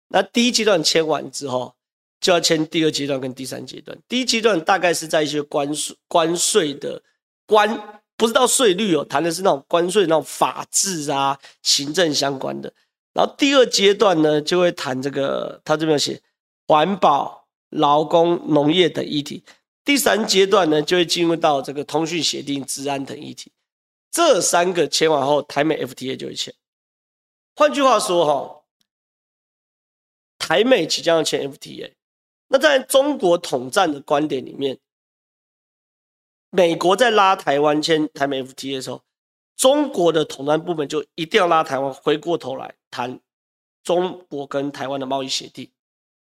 [0.07, 1.75] 那第一阶段签完之后，
[2.19, 3.95] 就要签第二阶段跟第三阶段。
[4.07, 7.03] 第一阶段大概是在一些关税、关税的
[7.47, 12.71] 关，不是到税率哦，谈的是那种关税那种法制啊、行政相关的。
[13.13, 16.21] 然后第二阶段呢，就会谈这个，他这边写
[16.67, 19.43] 环保、劳工、农业等议题。
[19.83, 23.51] 第三阶段呢，就会进入到这个通讯协定、治安等议题。
[24.11, 26.53] 这三个签完后，台美 FTA 就会签。
[27.55, 28.61] 换句话说，哈，
[30.37, 31.93] 台美即将要签 FTA。
[32.49, 34.77] 那在中国统战的观点里面，
[36.49, 39.01] 美国在拉台湾签台美 FTA 的时候，
[39.55, 43.19] 中国的统战部门就一定要拉台湾回过头来谈
[43.83, 45.69] 中国跟台湾的贸易协定，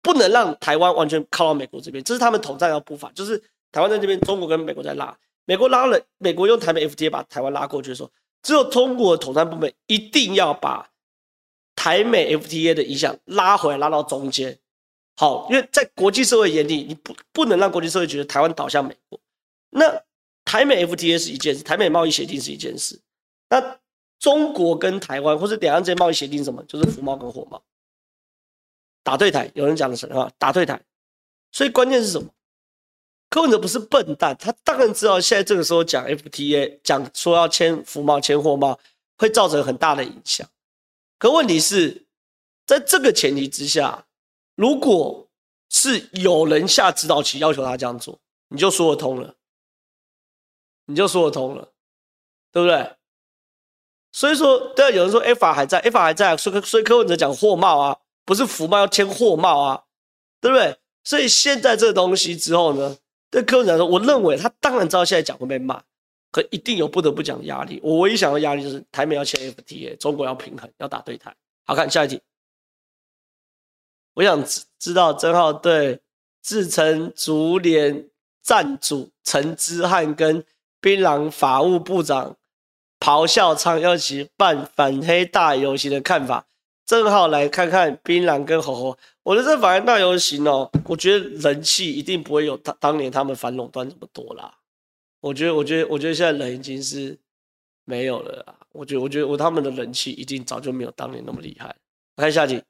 [0.02, 2.02] 不能让台湾完全靠到美国这边。
[2.02, 3.36] 这是他们统战的步伐，就是
[3.72, 5.16] 台湾在这边，中国跟美国在拉。
[5.46, 8.10] 美国拉了，美国用台美 FTA 把台湾拉过去的时候，
[8.42, 10.88] 只有中国统战部门一定要把
[11.76, 14.58] 台美 FTA 的影响拉回来，拉到中间。
[15.16, 19.20] 好，因为在国际社会眼里，你不不能让国际社会觉得台湾倒向美国。
[19.70, 20.02] 那
[20.44, 23.00] 台美 FTA 是一件事，台美贸易协定是一件事。
[23.48, 23.78] 那
[24.18, 26.62] 中国跟台湾或者两岸之间贸易协定什么？
[26.64, 27.62] 就是服贸跟货贸，
[29.02, 29.50] 打对台。
[29.54, 30.80] 有人讲的是啊，打对台。
[31.52, 32.28] 所以关键是什么？
[33.30, 38.78] 柯文哲不是笨蛋，他当然知道现在这个时候讲 FTA，讲说要签服贸、签货贸，
[39.16, 40.48] 会造成很大的影响。
[41.18, 42.06] 可问题是，
[42.66, 44.06] 在这个前提之下，
[44.54, 45.26] 如果
[45.68, 49.34] 是有人下指导棋要求他这样做，你就说得通了，
[50.86, 51.72] 你就说得通了，
[52.52, 52.90] 对不对？
[54.12, 59.84] 所以说，对啊，有人说 F 法还在，F 法还在，所以所以柯文哲讲货贸啊，不是服贸要签货贸啊，
[60.40, 60.78] 对不对？
[61.02, 62.96] 所以现在这个东西之后呢？
[63.30, 65.82] 对柯文哲来说，我认为他当然知道现在讲会被骂，
[66.30, 67.80] 可一定有不得不讲的压力。
[67.82, 71.34] 我唯一想要压力就是台美要签 FTA，中国要平衡，要打对台。
[71.64, 72.20] 好，看下一题。
[74.14, 76.00] 我想知知道曾浩对
[76.40, 78.08] 自称竹联
[78.40, 80.44] 站主陈之汉跟
[80.84, 82.36] 槟榔法务部长
[83.00, 86.44] 咆哮唱要起办反黑大游行的看法。
[86.84, 94.58] 正好来看看槟榔跟猴猴，我的这反黑大游行哦，我觉得人气一定不会有当当年他们反垄断这么多啦。
[95.20, 97.18] 我觉得，我觉得，我觉得现在人已经是
[97.86, 98.54] 没有了啦。
[98.72, 101.74] 我觉得，我觉得我他们的人气一定早就没有当年那么厉害。
[102.16, 102.62] 我看下集，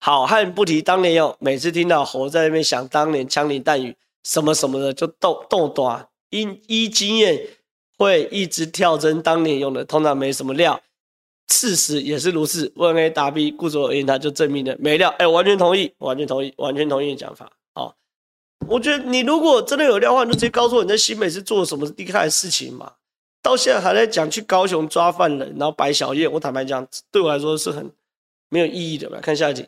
[0.00, 7.40] 好汉不提当年勇，每次听到猴在那边想当年枪林弹雨什么什么的就动动短，因依经验
[7.96, 10.80] 会一直跳针当年用的，通常没什么料。
[11.48, 15.14] 事实也是如此，问 A 答 B，顾左而言他就证明了没料。
[15.20, 17.52] 哎，完全同意，完全同意，完全同意你讲法。
[17.72, 17.94] 好，
[18.66, 22.94] 我觉得你如果真的有料的话，你就直接告诉我你在新北是做什么厉害的事情嘛。
[23.40, 27.88] 到现在还在讲去高雄抓犯人，然后摆小宴，我坦白讲，对我来说是很
[28.48, 29.08] 没有意义的。
[29.10, 29.64] 来看下一集，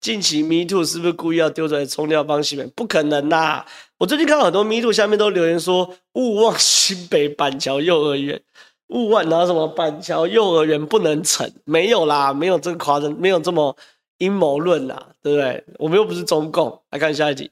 [0.00, 2.66] 近期 Me Too 是不是故意要丢出来冲掉帮新北？
[2.68, 3.66] 不可能啦、
[3.98, 8.40] 我最近看到很多 Me Too 下面都留言说勿忘新北板桥幼儿园。
[8.88, 11.48] 勿忘然后什么板桥幼儿园不能成？
[11.64, 13.76] 没有啦，没有这个夸张，没有这么
[14.18, 15.64] 阴谋论啦，对不对？
[15.78, 16.80] 我们又不是中共。
[16.90, 17.50] 来看下一题，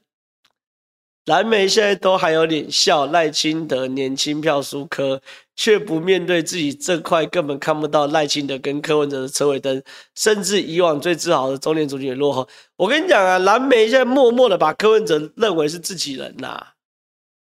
[1.29, 5.21] 蓝莓现在都还有脸笑赖清德年轻票输科，
[5.55, 9.79] 却不面对自己这块根本看不到赖清德跟柯文哲的车尾灯，
[10.15, 12.49] 甚至以往最自豪的中年族群也落后。
[12.75, 16.65] 我跟你讲啊，蓝莓现在默默的把柯文哲认为是自己人呐、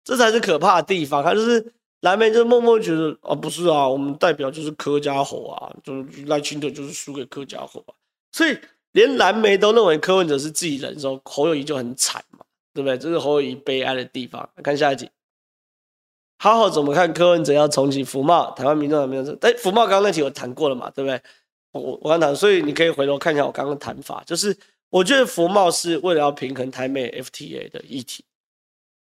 [0.05, 1.73] 这才是可怕的地方，他就是。
[2.03, 7.95] 蓝莓就默默觉得啊，不是啊，我们代表就是柯家侯啊，就是赖清德就是输给柯家侯啊，
[8.33, 8.59] 所以
[8.91, 12.97] 连蓝莓都认为柯文哲是自己人的时候，侯友谊就很惨嘛，对不对？
[12.99, 14.49] 这是侯友宜悲哀的地方。
[14.63, 15.11] 看下一集，
[16.39, 18.51] 好好怎么看柯文哲要重启福茂？
[18.53, 19.39] 台湾民众有没有？
[19.41, 21.23] 哎，福茂刚刚那题我谈过了嘛，对不对？
[21.73, 24.57] 我我刚谈，所以你可以回头看一下我刚刚的谈法，就是
[24.91, 28.25] 我觉得福茂是为了要平衡台美 FTA 的议题。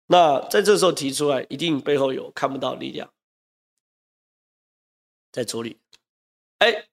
[0.06, 3.10] 那在这时候提出来，一定背后有看不到力量
[5.32, 5.78] 在处理。
[6.58, 6.86] 哎，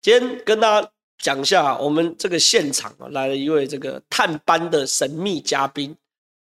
[0.00, 5.96] 今天跟大家讲一下，我们这个现场啊来了一位这个探班的神秘嘉宾。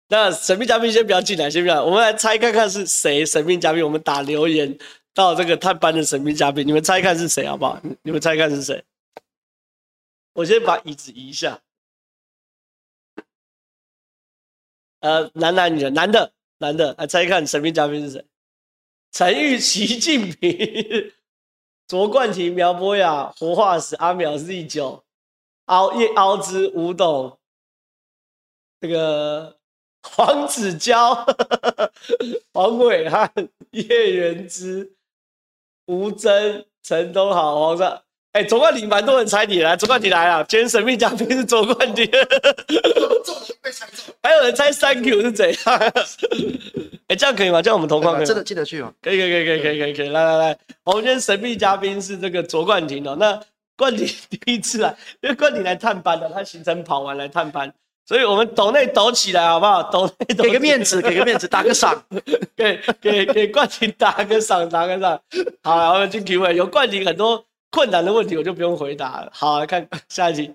[0.08, 3.26] 那神秘嘉宾先不要进来，先不要，我们来猜看看是谁。
[3.26, 4.78] 神秘嘉宾，我们打留言
[5.14, 7.82] 到这个探班的神秘嘉宾，你们猜看是谁好不好？
[8.04, 8.84] 你们猜看是谁？
[10.34, 11.60] 我先把椅子移一下。
[15.00, 18.26] 呃，男男女的，男的，男的，来猜看神秘嘉宾是谁？
[19.12, 21.12] 陈玉、习近平、
[21.92, 25.04] 卓冠廷、苗博雅、活化石、阿苗 Z 九、
[25.66, 27.38] 凹叶凹之、吴董，
[28.80, 29.58] 这个
[30.02, 31.14] 黄子佼、
[32.56, 33.30] 黄伟汉、
[33.72, 34.96] 叶元之、
[35.88, 38.02] 吴峥、陈东豪、黄上。
[38.34, 42.10] 哎，卓冠廷蛮多人猜你来，卓冠廷来了，今天神秘嘉宾是卓冠廷。
[44.24, 45.60] 还有人猜 Thank you 是怎样？
[47.08, 47.62] 哎，这样可以吗？
[47.62, 48.26] 这样我们同框可以？
[48.26, 48.94] 真的进得去吗？
[49.02, 50.10] 可以，可以，可以，可以，可以，可以，可以。
[50.10, 53.18] 来来来，我们今天神秘嘉宾是这个卓冠廷哦。
[53.20, 53.38] 那
[53.76, 57.70] 冠廷第一次来，因为冠廷来探班的，他行程跑完来探班，
[58.08, 59.84] 所以我们抖内抖起来好不好？
[59.92, 62.02] 抖内抖，给个面子，给个面子，打个赏，
[62.56, 65.20] 给给给冠廷打个赏，打个赏。
[65.64, 69.32] 好了，我们进 Q&A，有冠廷很多困难的问题，我就不用回答了。
[69.34, 70.54] 好，来看下一题。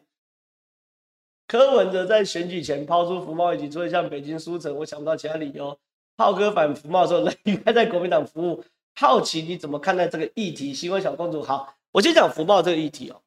[1.48, 5.76] 柯文哲在选举前抛出福茂议题，除了向北京书城，我想不到其他理由。
[6.18, 8.62] 浩哥反服贸的时候，人应该在国民党服务。
[8.98, 10.72] 好奇你怎么看待这个议题？
[10.72, 13.20] 新闻小公主，好，我先讲福茂这个议题哦。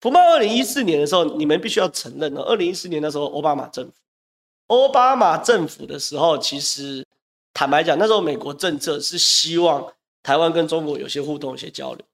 [0.00, 3.92] 福茂二零一四年的时候，你们必须要承认哦，二零一四年的时候，奥巴马政府，
[4.68, 7.04] 奥巴马政府的时候，其实
[7.52, 12.04] 坦白讲，那时候美国政策是希望台湾跟中国有些互动、有些交流。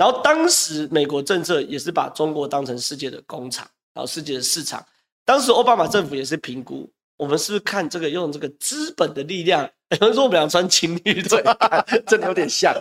[0.00, 3.68] 然后当时美国政策也是把中国当成世界的工厂。
[3.92, 4.82] 然后世界的市场，
[5.26, 9.68] 当时奥巴马政府也是评估，我们是不是看这个用这个资本的力量？
[10.00, 11.42] 有人说我们俩穿情侣装，
[12.06, 12.72] 真的有点像，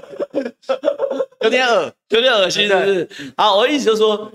[1.41, 3.09] 有点恶，有点恶心，是不是？
[3.35, 4.31] 好，我的意思就是说，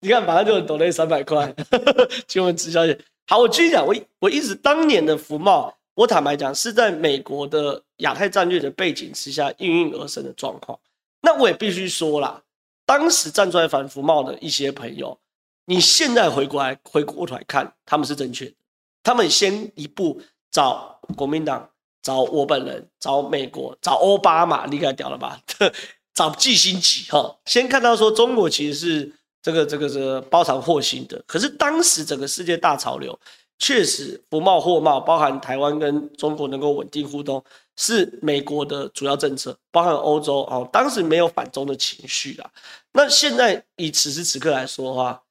[0.00, 1.54] 你看马上就有抖内三百块，
[2.28, 2.98] 请我们吃宵夜。
[3.28, 10.76] 好，我继续讲，我我一直当年的福茂，我坦白讲是在美国的亚太战略的背景之下应运而生的状况。
[11.20, 12.42] 那我也必须说啦，
[12.86, 15.18] 当时站出来反服贸的一些朋友。
[15.66, 18.54] 你现在回过来回过头来看，他们是正确的。
[19.02, 20.18] 他们先一步
[20.50, 21.68] 找国民党，
[22.02, 25.38] 找我本人，找美国，找奥巴马，厉害屌了吧？
[26.14, 31.22] 找季新吉哈，先看到说中国其实是这个这个这个包藏祸心的。
[31.26, 33.18] 可是当时整个世界大潮流，
[33.58, 37.44] 确实服贸货贸，包含台湾跟中国能够稳定互动，
[37.80, 42.50] 是美国的主要政策，包含欧洲哦，当时没有反中的情绪啊。
[42.92, 45.22] 那现在以此时此刻来说的话，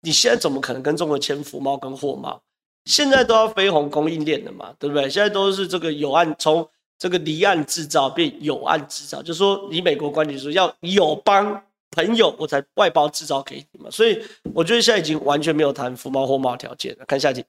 [0.00, 2.42] 你现在怎么可能跟中国签服贸跟货贸？
[2.86, 5.08] 现在都要飞鸿供应链的嘛，对不对？
[5.08, 11.62] 现在都是这个有岸，从这个离岸制造变有岸制造，就是说以美国观点说，要友邦
[11.92, 13.88] 朋友我才外包制造给你嘛。
[13.92, 14.20] 所以
[14.52, 17.04] 我觉得现在已经完全没有谈服贸货贸条件了。
[17.06, 17.44] 看下集，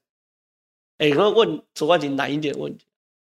[0.99, 2.85] 哎，可问卓冠廷难一点问题。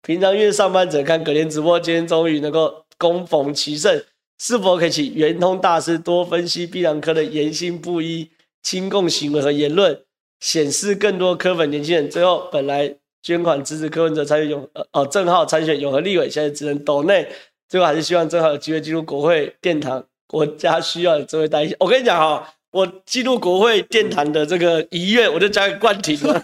[0.06, 4.04] 平常约上班者看隔天直播，今天终于能够攻逢其胜，
[4.40, 8.30] 是否可以请圆通大师多分析必然科的言行不一？
[8.62, 10.00] 亲共行为和言论
[10.40, 17.28] 显示，更多科粉年轻人最后本来捐款支持柯文哲参选永呃哦郑浩参选永和立委，现在只能抖内，
[17.68, 21.76] 最后还是希望正皓有机会进入国会殿堂，国家需要这位代议。
[21.80, 26.40] 我跟你讲哈，我进入国会殿堂的这个遗愿，我就交给冠廷了，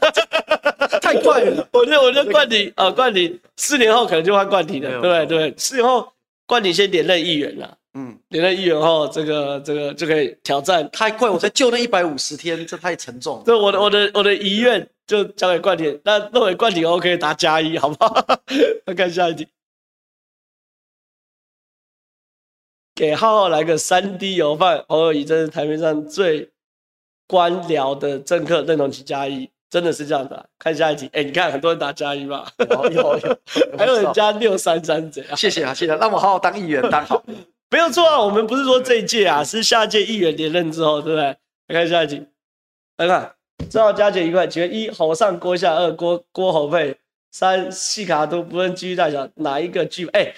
[1.13, 5.25] 太快 了，我就我就冠廷啊冠廷，四年后可能就换冠廷了，对不对？
[5.25, 6.11] 对，四年后
[6.45, 7.77] 冠廷先连任议员了。
[7.93, 10.89] 嗯，连任议员后，这个这个就可以挑战。
[10.91, 13.43] 太快，我才就那一百五十天，这太沉重。
[13.45, 18.25] 这我的我的我的遗愿就交给冠廷，那认为冠廷 OK 打加一，好不好？
[18.87, 19.45] 来看下一题，
[22.95, 24.85] 给浩浩来个三 D 油饭。
[24.87, 26.49] 侯友谊真是台面上最
[27.27, 30.45] 官僚的政客，认同其加一，真的是这样的。
[30.59, 32.45] 看下一题，哎，你看很多人打加一吧？
[32.59, 33.39] 有有有，
[33.77, 35.35] 还有人加六三三怎样？
[35.35, 37.23] 谢谢啊，谢谢，让我好好当议员当好。
[37.69, 41.23] 没有错啊，我们不是说这一届啊，是下届议员连任之后，对不对？
[41.67, 42.21] 来看下一题，
[42.97, 43.33] 来看，
[43.69, 46.97] 正好加减一块，请问一侯上郭下，二郭郭侯配，
[47.31, 50.21] 三细卡都不论机遇大小，哪一个剧本？
[50.21, 50.33] 哎，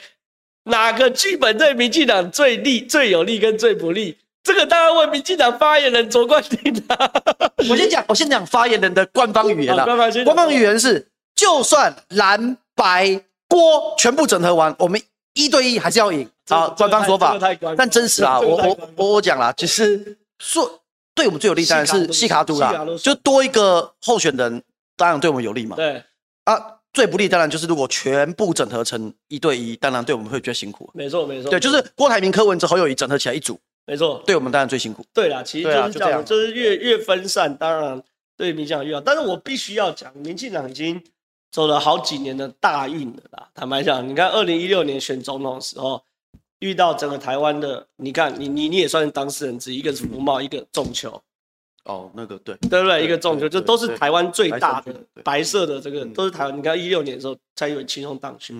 [0.65, 4.19] 哪个剧本对民进党最利、最有利跟最不利？
[4.43, 7.11] 这个当然问民进党发言人卓冠廷的。
[7.69, 9.85] 我先讲，我先讲发言人的官方语言了。
[9.85, 15.01] 官方官方语言是，就算蓝白锅全部整合完，我们
[15.33, 16.29] 一对一还是要赢。
[16.49, 17.37] 好，官方说法，
[17.77, 20.81] 但真实啊，我我我我讲啦，其实说
[21.15, 24.61] 对我们最有利当然是西卡都啦，就多一个候选人，
[24.97, 25.77] 当然对我们有利嘛。
[25.77, 26.03] 对
[26.43, 30.91] 啊，最不利当然就是如果全部整合成一对一，当然对我们会觉得辛苦。
[30.93, 35.05] 没错没错，对，就是郭台铭、柯文哲、侯友谊整合起来一组，没错，对我们当然最辛苦。
[35.13, 38.01] 对啦，其实就是这样，啊、就，就是越越分散，当然
[38.37, 39.01] 对民进党越好。
[39.01, 41.01] 但是我必须要讲，民进党已经
[41.51, 43.49] 走了好几年的大运了啦。
[43.53, 46.03] 坦白讲，你看二零一六年选总统的时候。
[46.59, 51.21] 遇到整个台湾的，你看你你你也算是当事人之一，一个是福茂，一个中球，
[51.83, 53.03] 哦，那个对对不对？
[53.03, 56.57] 一个中球，就都是台湾最大的白色的这个，都是台湾。
[56.57, 58.55] 你看一六年的时候，蔡英文轻松当选，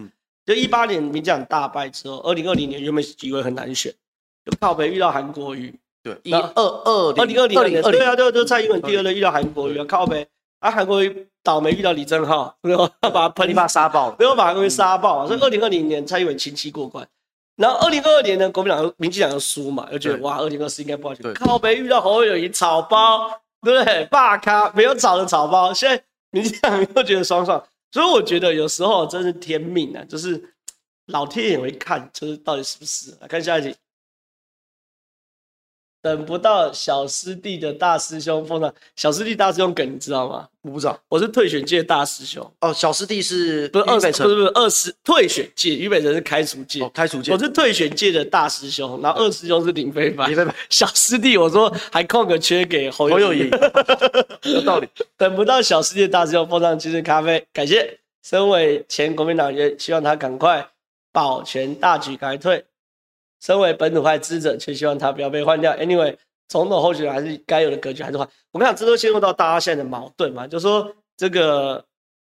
[0.45, 3.95] 就一八年民进党大败之后，二零二零年原本以为很难选，
[4.45, 5.73] 就靠北遇到韩国瑜，
[6.03, 10.27] 对，一二二二零二零年对啊，就就蔡英文第二轮遇到韩国瑜，靠北
[10.59, 17.07] 啊，韩国瑜倒霉遇到李正浩，然后把他喷一把杀爆，然后把韩国瑜杀爆，所以二零二零年蔡英文轻轻过关。
[17.55, 21.33] 然后二零二二年呢，国民党、民进党又输嘛，又觉得哇，二零二四应该不好选。
[21.35, 23.29] 靠北遇到侯友宜草包，
[23.61, 24.05] 对不对？
[24.05, 30.43] 霸咖没有草的草包，现在民进党又觉得爽爽，所以我觉得有时候真是天命啊，就是
[31.07, 33.15] 老天也会看，就是到底是不是？
[33.21, 33.75] 来看下一题。
[36.04, 40.45] 等不到小师弟的大师兄碰上小师弟大师兄梗，你知道吗？
[40.62, 42.74] 我不知道，我是退选界大师兄哦。
[42.74, 44.26] 小师弟是不是二北辰？
[44.26, 46.82] 不是不是二师退选界，俞北辰是开除界。
[46.84, 47.32] 哦，开除界。
[47.32, 50.30] 我是退选界的大师兄，然后二师兄是林飞凡。
[50.30, 53.49] 林飞凡，小师弟，我说还空个缺给侯友宜，
[54.43, 54.89] 有道理。
[55.16, 57.97] 等不到小师弟的大师兄碰上精神咖啡，感谢。
[58.22, 60.68] 身为前国民党员，希望他赶快
[61.14, 62.66] 保全大局，开退。
[63.43, 65.73] 身为本土派支持者，却希望他不要被换掉。
[65.73, 66.15] Anyway，
[66.47, 68.25] 总统候选人还是该有的格局还是换。
[68.53, 71.83] 我跟你讲，这都陷入到大家现在的矛盾嘛，就是说这个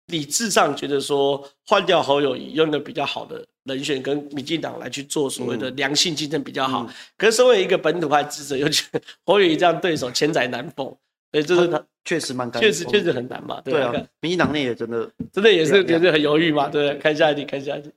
[0.06, 6.86] 理智上觉得说换掉侯友谊，用一个比较好的人选跟民进党来去做所谓的良性竞争比较好。
[6.88, 10.86] 嗯、可是身为一个本土派支持者，又觉得侯友谊这样对手千载难逢，
[11.32, 13.60] 所以这是他确实蛮，确实确实很难嘛。
[13.62, 16.70] 对啊，民进党内也真的真的也是也是很犹豫嘛。
[16.70, 17.90] 对，看下一题，看下一题。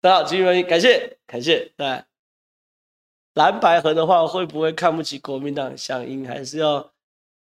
[0.00, 2.02] 大家好，继续感谢感谢，对。
[3.34, 6.26] 蓝白合的话，会不会看不起国民党响应？
[6.26, 6.90] 还是要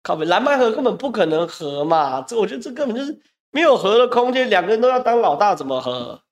[0.03, 0.24] 靠北？
[0.26, 2.20] 蓝白合根本不可能合嘛！
[2.22, 3.18] 这我觉得这根本就是
[3.51, 6.22] 没有合的空间，两个人都要当老大，怎么合？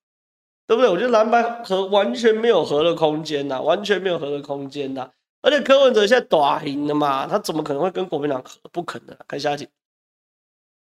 [0.66, 0.90] 对不对？
[0.90, 5.10] 我觉得蓝白合完全没有合的空间呐，完全没有合的空间呐！
[5.42, 8.58] 而且柯文哲现在打赢了嘛，他怎么可能会跟国民党合？
[8.72, 9.16] 不可能！
[9.28, 9.68] 看下集，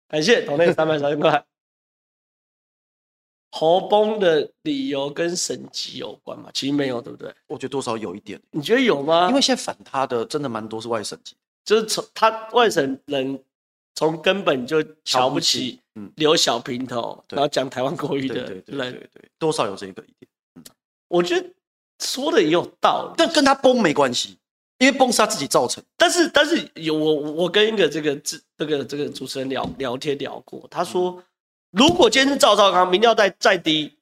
[0.08, 1.44] 感谢斗内三百三十块。
[3.50, 6.50] 侯崩的理由跟神级有关吗？
[6.52, 7.34] 其实没有，对不对？
[7.46, 8.38] 我觉得多少有一点。
[8.50, 9.28] 你觉得有吗？
[9.30, 11.34] 因为现在反他的真的蛮多是外省籍，
[11.64, 13.42] 就是从他外省人
[13.94, 20.30] 从根本就瞧不起，嗯，留小平头，然后讲台湾国语的，对对对对，多少有这个一点。
[20.56, 20.64] 嗯，
[21.08, 21.48] 我觉得
[22.00, 24.36] 说的也有道理，但跟他崩没关系，
[24.76, 25.82] 因为崩是他自己造成。
[25.96, 31.22] 但是但是有我我跟一个这个这这个这个主持人聊聊天聊过，他说。
[31.72, 33.94] 嗯如果今天是赵少康，民调再再低，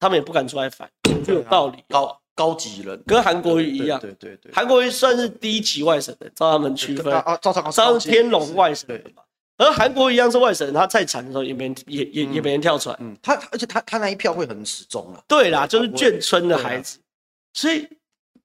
[0.00, 0.90] 他们也不敢出来反，
[1.22, 1.84] 就有道理。
[1.88, 7.12] 高高级人跟韩国瑜一样，对对对，韩国瑜算是低级外省人，照他们区分。
[7.12, 9.22] 啊，赵少康算是天龙外省人嘛。
[9.58, 12.96] 而韩国瑜一样是外省人，他再惨的时候也没人也也也没人跳出来。
[13.00, 15.22] 嗯，他而且他他那一票会很始终啊。
[15.28, 16.98] 对啦，就是眷村的孩子。
[17.52, 17.86] 所以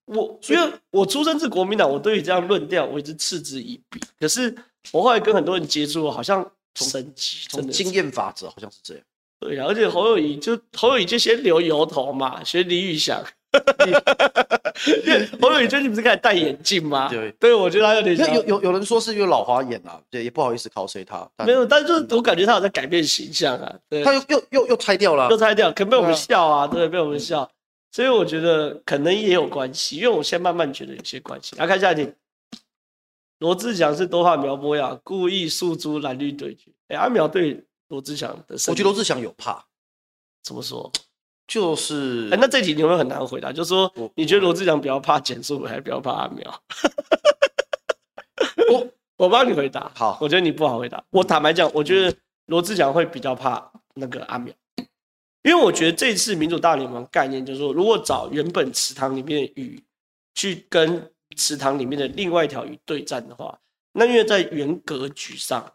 [0.04, 4.02] 我因为我出生自国民党，我对于这样论调我一直嗤之以鼻。
[4.20, 4.54] 可是
[4.92, 6.46] 我后来跟很多人接触，好像。
[6.86, 9.04] 升级，从经验法则好像是这样。
[9.40, 13.24] 对呀、啊，而且侯友宜就侯友宜就先留油头嘛，学李宇翔。
[15.42, 17.08] 侯友宜最近不是开始戴眼镜吗？
[17.10, 18.34] 对，对我觉得他有点像。
[18.34, 21.28] 有有有人说是因为老花眼啊，对，也不好意思 cos 他。
[21.46, 23.76] 没有，但是就是我感觉他有在改变形象啊。
[23.90, 27.50] 对，他又又又又拆掉了，又拆掉，可能被我们笑啊，对，被我们笑。
[27.92, 31.56] 所以我觉得可能也有关系，因为我现在慢慢觉得有些关系。
[31.58, 32.12] 来看下一题。
[33.40, 36.72] 罗志祥是多怕苗博雅，故意诉诸蓝绿对决。
[36.88, 39.64] 哎、欸，阿苗对罗志祥的，我觉得罗志祥有怕。
[40.44, 40.92] 怎么说？
[41.46, 43.52] 就是，哎、欸，那这题你有没有很难回答？
[43.52, 46.62] 就是说，你觉得罗志祥比较怕简舒培，还是比较怕阿苗？
[48.72, 48.88] 我
[49.26, 49.92] 我帮你回答。
[49.96, 51.04] 好，我觉得你不好回答。
[51.12, 52.18] 我坦白讲，我觉得
[52.48, 54.54] 罗志祥会比较怕那个阿苗，
[55.44, 59.84] 因为我觉得这次民主大联盟概念就是说，如果找原本池塘里面的鱼
[60.34, 61.12] 去跟。
[61.38, 63.58] 池塘里面的另外一条鱼对战的话，
[63.94, 65.72] 那因为在原格局上，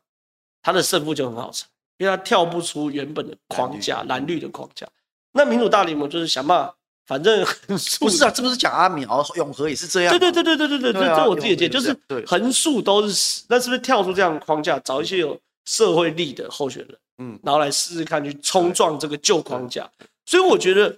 [0.62, 4.86] 它的胜负就很好猜，因为它跳不出原本的框架，蓝绿的框架。
[5.32, 7.42] 那民主大联盟就是想办法，反正
[7.98, 10.10] 不是啊，这不是讲阿苗永和也是这样？
[10.18, 11.96] 对对对对对对对，这这我自己的见，就是
[12.26, 19.90] 横竖都是死，那是不是跳出这样的框架，找一些有社会力的候选人，嗯，然后来试试看去冲撞这个旧框架？
[20.26, 20.96] 所以我觉得。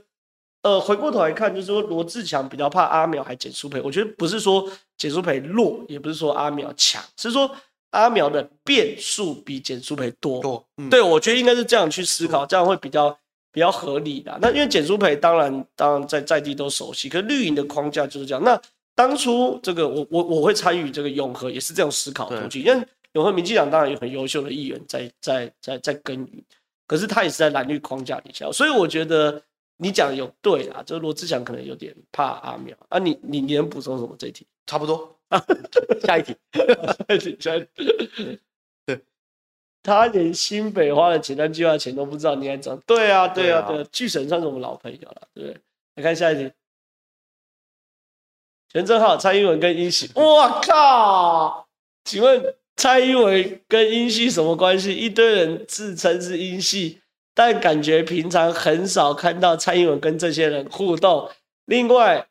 [0.65, 7.51] 呃，回过头来看，就是说罗志强比较怕阿苗还简书培，我觉得不是说简书培弱，也不是说阿苗强，是说
[7.91, 10.41] 阿苗的变数比简书培多。
[10.41, 13.15] 多，嗯、对，我觉得应该是这样去思考，这样会比较
[13.53, 14.39] 比较合理的。
[14.41, 18.43] 那因为简书培当然当然在在地都熟悉，可是绿营的框架就是这样。
[18.43, 18.59] 那
[18.95, 22.63] 当初这个我我我会参与这个永和，也是这种思考途径。
[22.63, 26.43] 因为永和民进党当然有很优秀的议员在在在在耕耘，
[26.87, 29.43] 可是他也是在蓝绿框架底下，所以我觉得
[29.77, 33.11] 你讲的有对啊，就是罗志祥可能有点怕阿苗啊你。
[33.23, 34.47] 你你你能补充什么这一题？
[34.67, 35.19] 差不多，
[36.03, 38.41] 下一题，下一题，下一题。
[38.87, 39.01] 对，
[39.83, 42.79] 他连新北花的前瞻计划钱都不知道，你还讲？
[42.87, 45.61] 对啊，对啊，对，巨神算是我们老朋友了，对不对？
[45.97, 46.53] 来看下一题。
[48.73, 51.69] 全正浩、蔡英文跟英系， 我靠！
[52.05, 54.95] 请问蔡英文跟英系什么关系？
[54.97, 57.01] 一堆人自称是英系，
[57.35, 61.29] 但感觉平常很少看到蔡英文跟这些人互动。
[61.67, 62.29] 另外，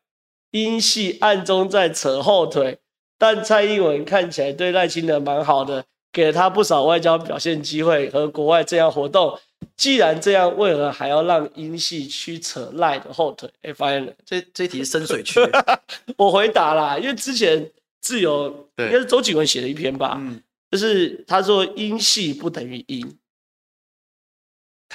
[0.52, 2.80] 英系暗中在扯后腿，
[3.18, 9.38] 但蔡英文看起来对赖清德蛮好的，给了他不少外交表现机会和国外这样活动。
[9.76, 13.50] 既然这样，为何还要让英系去扯赖的后腿？
[13.64, 15.40] 哎、欸，发现了，这这题是深水区。
[16.18, 18.48] 我回答啦，因为之前自由
[18.78, 20.40] 应该是周景文写的一篇吧，嗯，
[20.70, 23.18] 就是他说英系不等于英，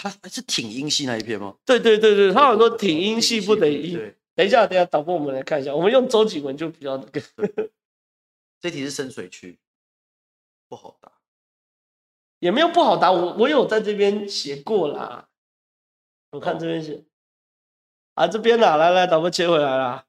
[0.02, 1.54] 他是挺英系那一篇吗？
[1.64, 4.14] 对对对对，他好像说挺英系不等于英。
[4.34, 7.20] 等一下，等一下，导播我们来看一下，我们用周景文就比较那个。
[8.60, 9.58] 这题是深水区，
[10.68, 11.12] 不好答。
[12.38, 15.28] 也没有不好答，我我有在这边写过啦。
[16.30, 17.04] 我看这边写，
[18.14, 20.04] 啊这边哪来来，导播切回来了。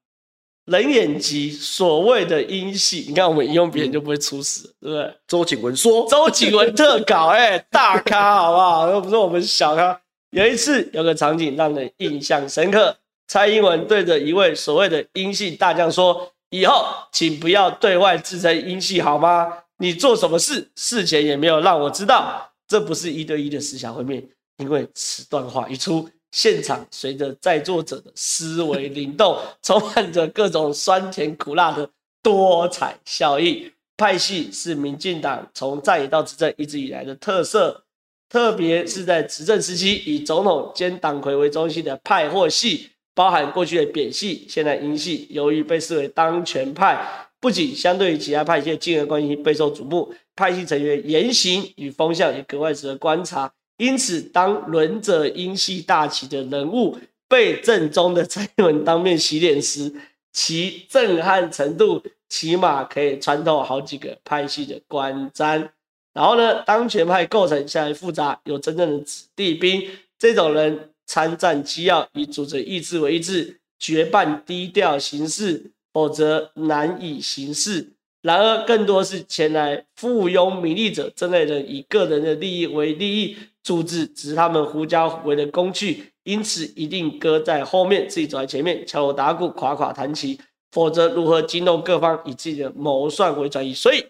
[0.69, 5.13] 人眼及所谓的英系，你看我们引用别人就不会出事，对不对？
[5.27, 8.89] 周景文说，周景文特稿，哎，大咖好不好？
[8.89, 9.99] 又不是我们小咖。
[10.31, 12.95] 有一次有个场景让人印象深刻，
[13.27, 19.51] 蔡英文对着一位所谓的英系大将说：“以后请不要对外自称英系，好吗？”
[19.81, 24.23] 你做什么事，事前也没有让我知道，这不是一对一的思想会面。
[24.57, 31.89] 因为此段话一出，现场随着在座者的思维灵动， 充满着各种酸甜苦辣的
[32.21, 33.71] 多彩效应。
[33.97, 37.83] 派系是民进党从在野到执政一直以来的特色，
[38.29, 47.25] 特别是在执政时期，以总统兼党魁为中心的派或系，包含过去的扁系、现在英系，由于被视为当权派。
[47.41, 53.51] 不仅相对于其他派系的竞合关系备受瞩目，派系成员言行与风向也格外值得观察。
[53.79, 56.95] 因此，当轮着英系大旗的人物
[57.27, 59.91] 被正宗的蔡英文当面洗脸时，
[60.31, 65.69] 其震撼程度起码可以穿透好几个派系的关瞻。
[66.13, 75.71] 然后呢，当权派构成下来复杂，有真正的子弟兵，这种人参战机要以组织意志为意志，绝办低调行事。
[75.91, 77.93] 否则难以行事。
[78.21, 90.37] 然而，更多是前来附庸名利者，这类人以个人的利益为利益，组织只是他们狐假虎威的工具，因此一定搁在后面，自己走在前面，敲锣打鼓，夸夸弹琴。
[90.71, 93.73] 否则，如何惊动各方，以自己的谋算为转移？
[93.73, 94.05] 所以，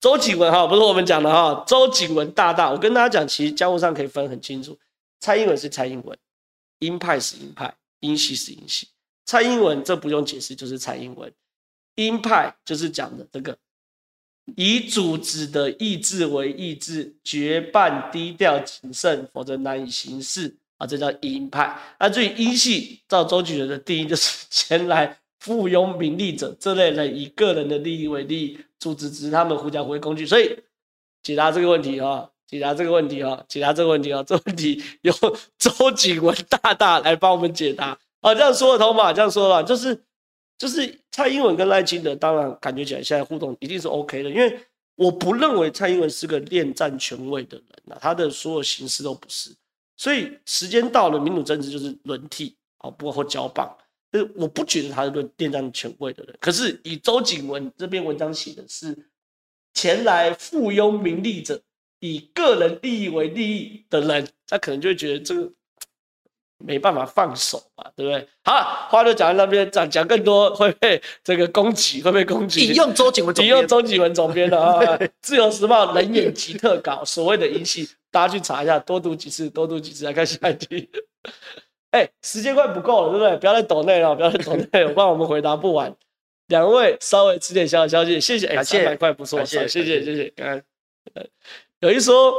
[0.00, 4.76] 周景文哈，不是我们讲的哈，周景文大大，我跟大家讲，其实江湖上可以分很清楚，
[5.20, 6.18] 蔡英文是蔡英文，
[6.80, 8.88] 鹰派是鹰派，英系是英系。
[9.24, 11.32] 蔡英文这不用解释，就是蔡英文。
[11.96, 13.56] 鹰派就是讲的这个，
[14.54, 21.76] 以组织的意志为意志，绝办低调谨慎，否则难以行事啊，这叫鹰派。
[21.98, 30.26] 那至于英系，照周举人的定义，就是 前来附庸名利者，这类人以个人的利益为利益，组织只是他们狐假虎威工具。
[30.26, 30.58] 所以
[31.22, 35.12] 解答这个问题啊，解答这个问题啊，解答这个问题啊，这问题由
[35.58, 37.98] 周景文大大来帮我们解答。
[38.20, 39.12] 啊，这样说得通嘛？
[39.12, 40.04] 这样说吧，就是
[40.58, 44.58] 就是蔡英文跟赖清德，当然感觉起来现在互动一定是 OK 的，因为
[44.94, 49.50] 我不认为蔡英文是个恋战权位的人啊，他的所有形式都不是。
[49.96, 53.76] 所以时间到了，民主政治就是轮替啊，不或交棒。
[54.10, 56.34] 就是我不觉得他是个恋战权位的人。
[56.40, 58.96] 可是以周景文这篇文章写的是
[59.74, 61.60] 前来附庸名利者，
[62.00, 65.52] 以个人利益为利益的人，他可能就会觉得这个。
[66.58, 68.26] 没办法放手嘛，对不对？
[68.44, 72.68] 好，话就讲到那边，讲讲更多会被这个攻击，会被攻击。
[72.68, 74.80] 引用周景文总，引用周景文总编的啊，
[75.20, 80.88] 《自由时报》冷眼极特稿，所谓的英系，大家去查一下，多读几次，多读几次来看下一题。
[81.92, 83.36] 哎、欸，时间快不够了，对不对？
[83.38, 85.94] 不要再抖内了，不要再抖内，我怕我们回答不完。
[86.48, 88.46] 两位稍微吃点小小消息，谢谢。
[88.46, 90.32] 哎、欸，三百块不错，谢谢谢谢谢
[91.80, 92.32] 有一说，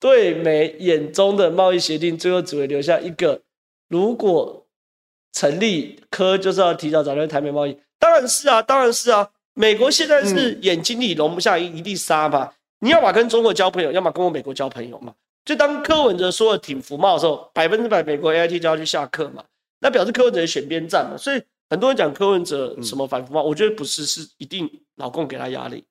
[0.00, 3.40] 对美眼中的贸易协定，最后只会留下一个。
[3.92, 4.66] 如果
[5.32, 9.28] 成立科就是要提早展开台美贸易，当然是啊，当然是啊。
[9.52, 15.14] 美国现在是眼睛里容不下一粒沙嘛，你要么跟中国交朋友，要么跟我美国交朋友嘛。
[15.44, 19.44] 就当柯文哲说的挺服贸的时候，百分之百美国 AIT 就要去下课嘛，
[19.80, 21.18] 那表示柯文哲选边站嘛。
[21.18, 25.84] 所以很多人讲柯文哲什么反服贸，嗯、我觉得不是，是一定老共给他压力。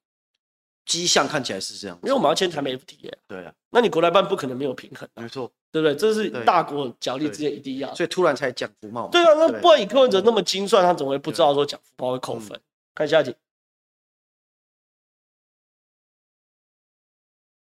[0.87, 5.95] 迹象看起来是这样，因为我们要签台美 FTA，对啊，那你国台办不可能没有平衡，没错，对不对？
[5.95, 12.59] 这是大国角力之间一定要，所以突然才讲福茂，对啊，那不然以柯文哲那么精算，他怎么会不知道说讲福茂会扣分？
[12.93, 13.33] 看下一题，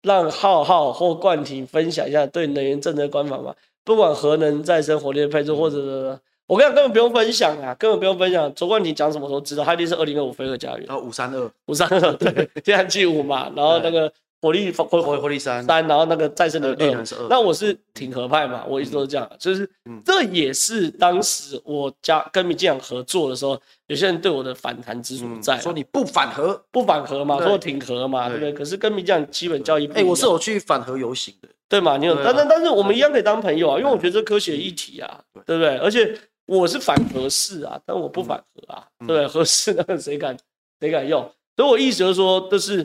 [0.01, 6.19] 让浩浩或冠廷分享一下对能源政策观法吧，不管核能、再生、火力配置或者。
[6.47, 8.53] 我跟你讲，根本不用分享啊，根本不用分享。
[8.53, 17.27] 卓冠廷讲什么都知道，他一定是二零二五飞鹤家园，然后五三二五三二对， 天然气五嘛，然后那个火力火火火力三三，然后那个再生能源二是二。
[17.29, 19.69] 那我是挺合派嘛，我一直都是这样，就是
[20.03, 28.51] 这也是当时我家跟民进党合作的时候，有些人对我的反弹之所在，说你不反核不反核嘛，说挺核嘛，对不对？
[28.51, 31.97] 可是跟民进党基本教义，哎，我是有去反核游行的，对嘛？
[31.97, 35.77] 你有，但但但是我们一样可以当朋友啊，因为我觉得这科学议题啊，对不对？
[35.77, 36.17] 而且。
[36.47, 39.27] 我是反核四啊，但我不反核啊，嗯、对不对？
[39.27, 40.35] 核四那个谁敢
[40.81, 41.21] 谁敢用？
[41.55, 42.83] 所以我意思就是说，就是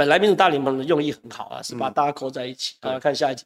[0.00, 2.74] 本来民主大联盟的用意很好啊，是把大家扣在一起。
[2.80, 3.44] 好、嗯，看下一集，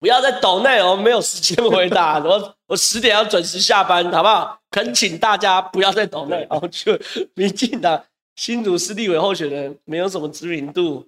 [0.00, 2.18] 不要再抖内容，没有时间回答。
[2.24, 4.58] 我我十点要准时下班，好不好？
[4.70, 6.46] 恳请大家不要再抖内容。
[6.48, 6.98] 然后就
[7.34, 8.02] 民进党
[8.36, 11.06] 新竹市立委候选人没有什么知名度，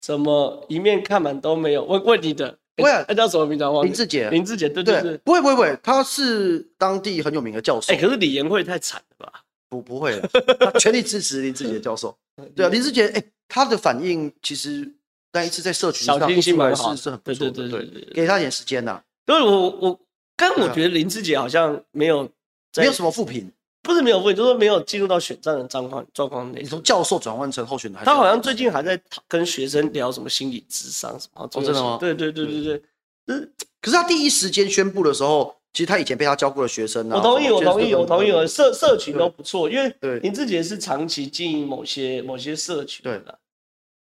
[0.00, 1.84] 怎么一面看满都没有？
[1.84, 2.56] 问问你的。
[2.76, 3.64] 不会，他叫什么名字？
[3.82, 4.30] 林志杰。
[4.30, 7.92] 林志杰，对对对，不会不会不会，他是当地很有名的教授。
[7.92, 9.43] 哎，可是李延慧太惨了吧？
[9.80, 10.20] 不不会，
[10.60, 12.16] 他全力支持林志杰教授。
[12.54, 14.88] 对啊，林志杰，哎，他的反应其实
[15.32, 16.26] 那一次在社群上出
[16.58, 19.02] 来是是很不错的，对对对，给他点时间呐。
[19.26, 20.00] 所以我我，
[20.36, 22.28] 但我觉得林志杰好像没有
[22.76, 23.50] 没有什么负评，
[23.82, 26.60] 不是没有负评，就是没有进入到选战的状况状况内。
[26.62, 31.48] 你从教授转换成候选人，他好像最近还在跟学生聊什么心理智商什么。
[31.50, 31.98] 真的吗？
[32.00, 32.82] 对对对对对。
[33.26, 33.50] 嗯，
[33.80, 37.18] 可是他第一时间宣布的时候，其实他以前被他教过的学生呢、啊。
[37.18, 38.30] 我同意，我同意，我同意。
[38.30, 43.02] 我社社群都不错，因为林志杰是长期经营某些某些社群。
[43.02, 43.38] 对的。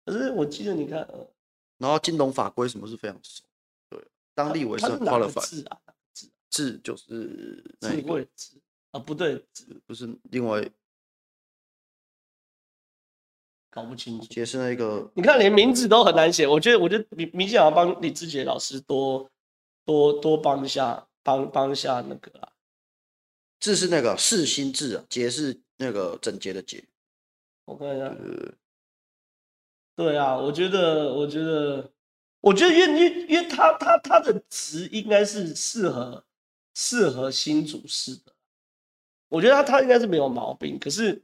[0.04, 1.06] 可是我记得你看，
[1.76, 3.44] 然后金融法规什么是非常熟。
[3.90, 4.02] 对，
[4.34, 5.44] 当立委是很快的反。
[5.44, 5.78] 字啊，
[6.14, 8.58] 字字就是智慧字
[8.92, 10.68] 啊，不对，字不是另外。
[13.70, 16.46] 搞不清楚，解释那个，你看连名字都很难写。
[16.46, 19.30] 我觉得，我觉得民民进党要帮李志杰老师多
[19.84, 22.52] 多多帮一下，帮帮下那个啊。
[23.60, 26.84] 字是那个四心字啊，节是那个整洁的洁。
[27.64, 28.52] 我看一下，呃，
[29.96, 31.92] 对啊，我觉得，我觉得，
[32.40, 36.24] 我觉得，因为因为因为他他他的值应该是适合
[36.74, 38.32] 适合新竹市的，
[39.28, 41.22] 我觉得他他应该是没有毛病，可是。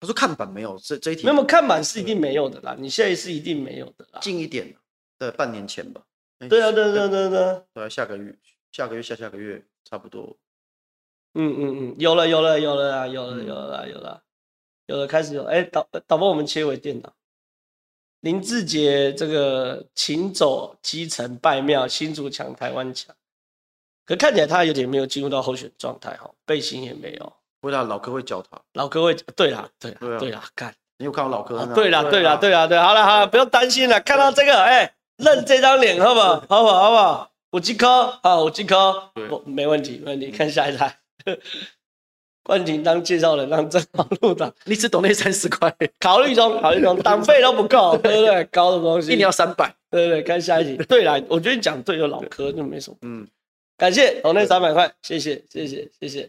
[0.00, 2.76] 他说看板没有这这一题，那么看板是一定没有的啦。
[2.78, 4.20] 你现在是一定没有的啦。
[4.20, 4.76] 近一点，
[5.18, 6.04] 对，半年前吧。
[6.46, 7.62] 对啊，对对对对。
[7.72, 8.38] 对，下个月、
[8.74, 10.36] 下个月、下下个月差不多。
[11.34, 14.22] 嗯嗯嗯，有了有了有了啊，有了有了有了，
[14.86, 15.44] 有了开始有。
[15.44, 17.12] 哎，导导播，我们切回电脑。
[18.18, 23.14] 林志杰这个请走基层拜庙，新竹强台湾强，
[24.04, 27.32] 可看起来他有点没有进入到候选状态哈，背心也没有。
[27.60, 31.64] 未来老柯会教他，老柯会对啦，对啦，对啦，干，你有看到老柯？
[31.74, 36.40] 对啦，对啦，对啦，对，好了好了，不用担心了，看到这个，哎，认这张脸，好不好？
[36.48, 36.80] 好不好？
[36.80, 37.30] 好不好？
[37.54, 40.28] 五级科，啊，我继科，不，没问题，没问题。
[40.32, 40.98] 看下一台，
[42.42, 48.42] 冠廷当介绍人，让正好入党，你只懂那三十块，考虑中，考虑中，党费都不够， 对不对？
[48.46, 50.22] 高的东西，一年要三百，对不对？
[50.24, 53.24] 看下一题， 对啦，我觉得你讲对，就老科就没什么，嗯，
[53.76, 56.28] 感谢懂那三百块，谢谢，谢谢，谢谢。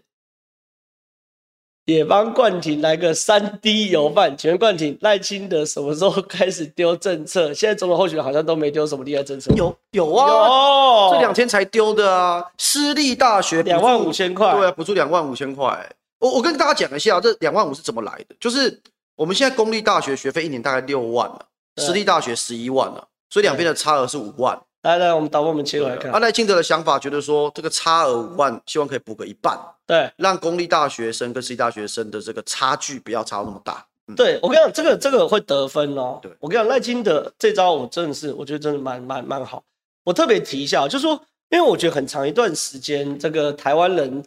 [1.85, 7.53] 也帮冠廷来个三 D 油饭，请问冠廷赖清德什么时候开始丢政策？
[7.53, 9.51] 现在总统候选人好像都没丢什么厉害政策。
[9.55, 15.87] 有有啊，有这两天才丢的啊，私立大学两万五千块，对啊，补助两万五千块。
[16.17, 18.35] 我我跟大家讲一下，这两万五是怎么来的？
[18.39, 18.81] 就是
[19.15, 24.59] 我们现在公立大学学费一年大概六万了，对私立大学十一万了，所以两边的差额是五万。
[24.85, 26.11] 来来，我们导播我们切过来看。
[26.11, 33.83] 阿赖清德的想法，觉得说这个差额五万，希望可以补个一半，对，让公立大学生跟私立大学生的这个差距不要差那么大。
[34.07, 36.19] 嗯、对我跟你讲，这个这个会得分哦。
[36.21, 39.63] 对，我跟你讲，赖清德这招我真的是，我觉得真的蛮蛮蛮好。
[40.03, 41.19] 我特别提一下，就是说，
[41.49, 44.23] 因为我觉得很长一段时间，这个台湾人，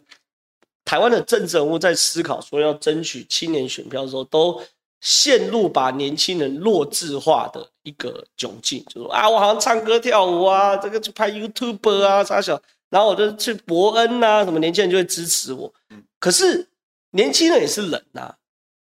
[0.83, 4.61] 台湾的政治人物在思考说要争取青年选票的时候，都。
[5.01, 15.73] 陷入把年轻人弱智化的一个窘境，就说啊，我好像唱歌跳舞啊，这个去拍 YouTube 啊，啥小，然后我就去伯恩啊，什么年轻人就会支持我。
[16.19, 16.67] 可是
[17.11, 18.35] 年轻人也是人呐、啊，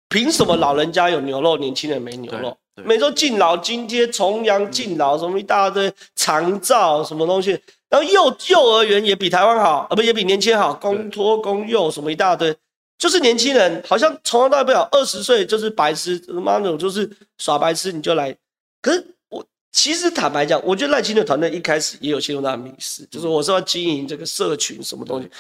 [0.09, 2.57] 凭什么老人家有牛肉，年轻人没牛肉？
[2.85, 7.51] 每周敬老津贴、重阳敬老什么一大堆长照什么东西，
[7.89, 12.53] 然后幼幼儿园也比台湾好，啊不也比年轻好，公托公幼什么一大堆，
[12.99, 18.37] 就是年轻人好像从头到尾不了，二十岁就是白痴，他妈的就是耍白痴你就来。
[18.85, 25.31] 可是我其实坦白讲，我觉得赖清德团队一开始也有陷入那迷思，就是我是要经营这个社群什么东西。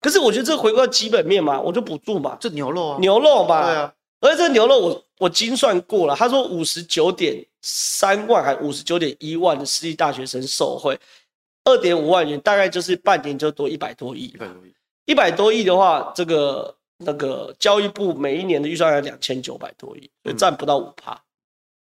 [0.00, 3.92] 可是我觉得这回归到基本面嘛，我就补助嘛，这牛肉啊，牛肉嘛，对啊。
[4.20, 10.98] 而且这牛肉我我精算过了，他说五十九点三万还五十九点一万的私立大学生受惠，
[11.64, 14.74] 二点五万元大概就是半年就多一百多亿，一百多亿，
[15.04, 16.74] 一百多亿的话，这个
[17.04, 21.22] 那个教育部每一年的预算要两千九百多亿，所以占不到五趴。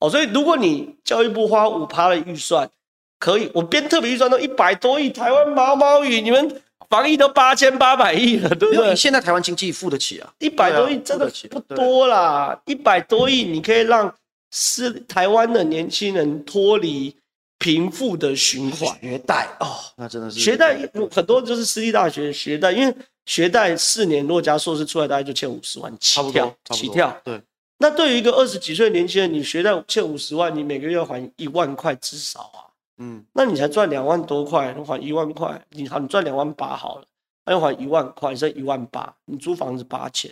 [0.02, 2.70] 哦，所以如果你教育部花五趴的预算，
[3.18, 6.62] 可以，我编特别预算都一百多亿，台湾毛毛雨，你们。
[6.90, 8.94] 防疫都八千八百亿了，对不对？
[8.94, 14.14] 现在台湾经济付得起啊，一百多亿真的不多啦，一百多亿你可以让
[14.52, 17.16] 是台湾的年轻人脱离
[17.58, 18.94] 贫富的循环。
[19.00, 20.78] 学贷哦，那真的是学贷
[21.10, 22.94] 很多就是私立大学学贷，因为
[23.26, 27.18] 学贷四年若加硕士出来大概就欠五十万起跳，起跳。
[27.24, 27.42] 对，
[27.82, 32.70] 那对于一个二十几岁的年轻人，你学贷欠五十万，你每个月要还一万块至少啊。
[33.00, 37.06] 嗯，那你才赚两万多块，你还一万块，你好，你赚两万八好了，
[37.44, 40.30] 那要还一万块，你剩一万八，你租房子八千，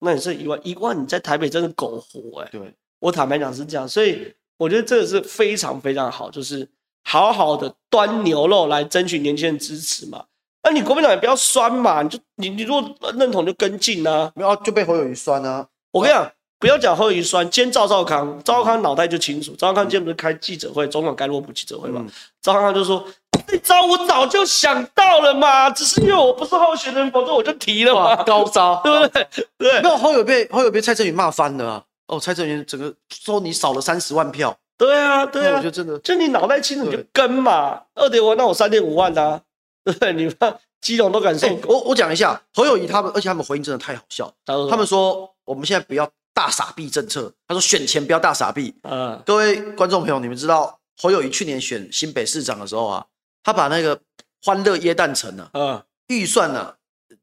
[0.00, 2.50] 那你剩一万，一万你在台北真的苟活哎、欸。
[2.58, 6.68] 对，我坦白讲是这样，所以我觉得这个是非常非常好，就是
[7.04, 10.26] 好好的端牛肉来争取年轻人支持嘛。
[10.62, 15.66] 那你国民党也不要酸嘛，你就你你如果认同就跟进啊，没有就被侯友谊酸啊。
[15.90, 16.30] 我跟你讲。
[16.58, 19.54] 不要讲侯友宜酸，今天赵少康，赵少康脑袋就清楚。
[19.56, 22.04] 赵少康今天不是开记者会，总统盖洛普记者会吗？
[22.40, 23.04] 赵少康就说
[23.46, 29.26] ：“这招我早就想到了嘛，只是因为我不是候选人，否则我就提了嘛。”高招， 对不对？
[29.58, 29.82] 对。
[29.82, 31.84] 没有侯友被侯友被蔡正元骂翻了啊！
[32.06, 34.56] 哦，蔡正元整个说你少了三十万票。
[34.78, 37.82] 对啊，对啊，我觉得真的，就你脑袋清楚你就跟嘛。
[37.94, 39.38] 二点五万，那我三点五万的啊。
[40.00, 41.48] 对，你看基隆都敢说。
[41.66, 44.32] 我我讲一下侯友宜他们，而且他们回应真的太好笑。
[44.46, 46.10] 他们说我们现在不要。
[46.36, 48.74] 大傻逼政策，他说选钱不要大傻逼。
[48.82, 53.06] 嗯，各位观众朋友，你们知道侯友谊去年选新北市长的时候啊，
[53.42, 53.98] 他把那个
[54.44, 56.74] 欢乐椰蛋城呢，嗯，预算呢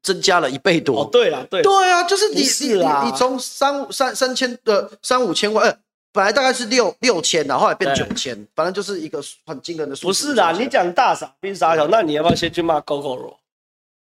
[0.02, 1.04] 增加了一倍多。
[1.04, 5.78] 哦，对啦，对，对啊，就是你你你从三三三千的三五千万，呃，
[6.12, 10.08] 本来大概是六六千，然后后来变九千，反正就是一个很惊人的数字。
[10.08, 13.36] 不是啦，你讲大傻逼傻小，那你要不要先去骂 Gogoro？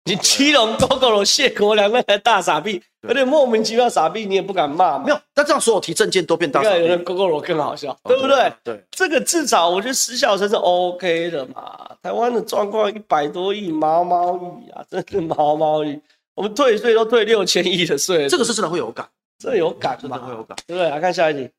[0.08, 4.98] 你基隆 Gogoro 谢国梁那个大傻逼，有点莫名其妙傻逼，你也不敢骂。
[4.98, 6.80] 没有，但这样所有提证件都变大傻逼。
[6.80, 8.50] 有人 Gogoro 更好笑，对不对？
[8.64, 11.86] 对，这个至少我觉得失效生是 OK 的嘛。
[12.02, 16.00] 台湾的状况一百多亿毛毛雨啊， 真是毛毛雨。
[16.34, 19.06] 我们退税都退六千亿的税，这个是真的会有感，
[19.38, 20.88] 这有感，真的会有感，对不对？
[20.88, 21.50] 来看下一题，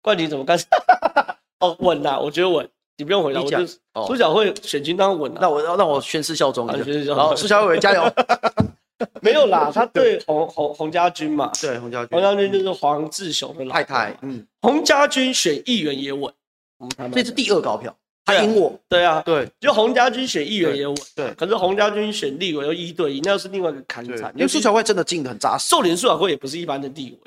[0.00, 0.58] 冠廷怎么干？
[1.60, 2.66] 哦，稳啊，我觉得稳。
[3.02, 3.66] 你不用回答，我就
[4.06, 5.38] 苏小慧选军当稳了。
[5.40, 6.68] 那我让我宣誓效忠。
[7.16, 8.12] 好，苏小慧加油。
[9.20, 11.50] 没有啦，他对洪洪洪家军嘛。
[11.60, 12.08] 对洪家军。
[12.12, 14.16] 洪家军就是黄志雄的太太。
[14.22, 14.46] 嗯。
[14.60, 16.32] 洪家军选议员也稳。
[17.12, 17.92] 这是第二高票，
[18.24, 18.72] 他赢我。
[18.88, 19.20] 对啊。
[19.26, 19.48] 对。
[19.58, 20.96] 就洪家军选议员也稳。
[21.16, 21.34] 对。
[21.34, 24.32] 可是洪家军选立委又一对一，那又是另外一个坎产。
[24.36, 25.68] 因为苏小慧真的进的很扎实。
[25.68, 27.18] 瘦脸苏小慧也不是一般的立委。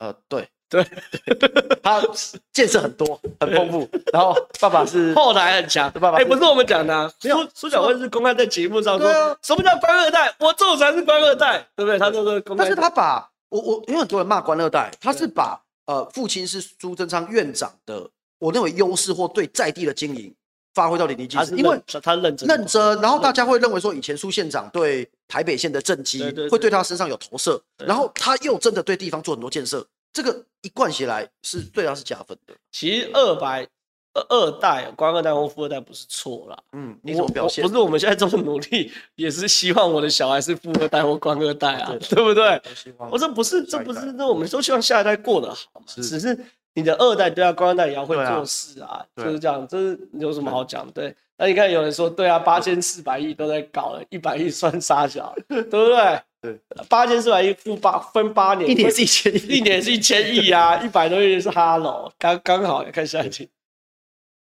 [0.00, 0.46] 呃，对。
[0.72, 0.82] 对，
[1.84, 2.02] 他
[2.50, 3.86] 见识很多，很丰富。
[4.10, 9.06] 然后爸爸是后台很强，爸爸哎，不是我们讲的，苏苏小慧是公开在节目上说，
[9.42, 10.34] 什么叫官二代？
[10.40, 11.98] 我这种才是官二代，对不对？
[11.98, 18.08] 他这个公开，但是他把我我因为很多人骂官二代，他是把呃父亲是苏贞昌院长的，
[18.38, 20.34] 我认为优势或对在地的经营
[20.72, 29.86] 发挥到淋漓尽致，因为他认真认真，然后大家会认为说以前苏县长对台北县的政绩会对他身上有投射，然后他又真的对地方做很多建设。
[30.12, 32.54] 这个一贯起来是对他是加分的。
[32.70, 33.66] 其实二百
[34.14, 36.58] 二二代官二代或富二代不是错啦。
[36.72, 37.66] 嗯，你怎么表现？
[37.66, 42.60] 不是我们现在这么努力，也是希望我的小孩是富二代或官二代啊，对不对？
[43.10, 45.86] 我说不是，这不是，那我们都希望下一代过得好嘛。
[45.86, 46.38] 只是
[46.74, 49.66] 你的二代对啊，官二代也要会做事啊，就是这样。
[49.66, 50.90] 这是有什么好讲？
[50.92, 51.14] 对。
[51.38, 56.20] 那你看有人说，对啊，八千四百亿都在搞了，一百亿算啥小，对不对？
[56.42, 62.82] 对，八千四百亿付八分八年，一年是一千亿，一年是一千亿啊，一百多亿是哈喽，刚刚好。
[62.90, 63.48] 看下一题，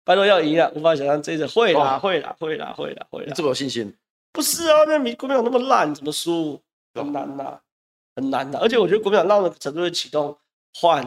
[0.02, 3.26] 拜托要赢了，无法想象这次会啦，会啦，会啦，会啦，会啦。
[3.28, 3.94] 你这么有信心？
[4.32, 6.58] 不是啊，那国民党那么烂，怎么输？
[6.94, 7.60] 很难呐，
[8.16, 8.58] 很难的。
[8.58, 10.34] 而且我觉得国民党让的程度会启动
[10.72, 11.04] 换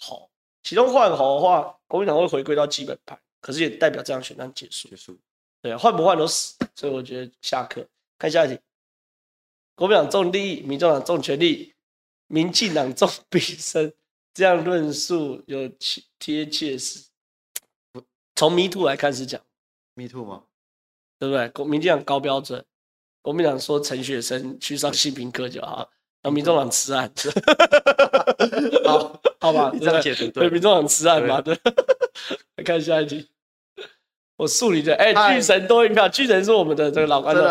[0.00, 0.28] 候，
[0.64, 4.88] 启动换候的话，国民党会回归到基本盘，可是也代表这样选战结束。
[4.88, 5.16] 结束。
[5.62, 7.86] 对啊，换不换都死，所以我觉得下课。
[8.18, 8.58] 看下一题。
[9.74, 11.72] 国民党重利益，民众党重权力。
[12.26, 13.92] 民进党重比深，
[14.32, 15.70] 这样论述有
[16.18, 17.04] 贴切是？
[18.34, 19.40] 从 Me Too 来开始讲
[19.94, 20.44] ，Me Too 吗？
[21.18, 21.48] 对不对？
[21.50, 22.64] 国民进党高标准，
[23.20, 25.88] 国民党说陈雪生去上性平课就好，
[26.22, 27.12] 让民众党吃案。
[28.84, 31.42] 好，好吧， 你这样解读对，民众党吃案嘛？
[31.42, 31.54] 对。
[32.56, 33.28] 来看下一题。
[34.36, 37.44] 我数理的，哎、欸，巨神多一票，巨神是我们的这个老观众，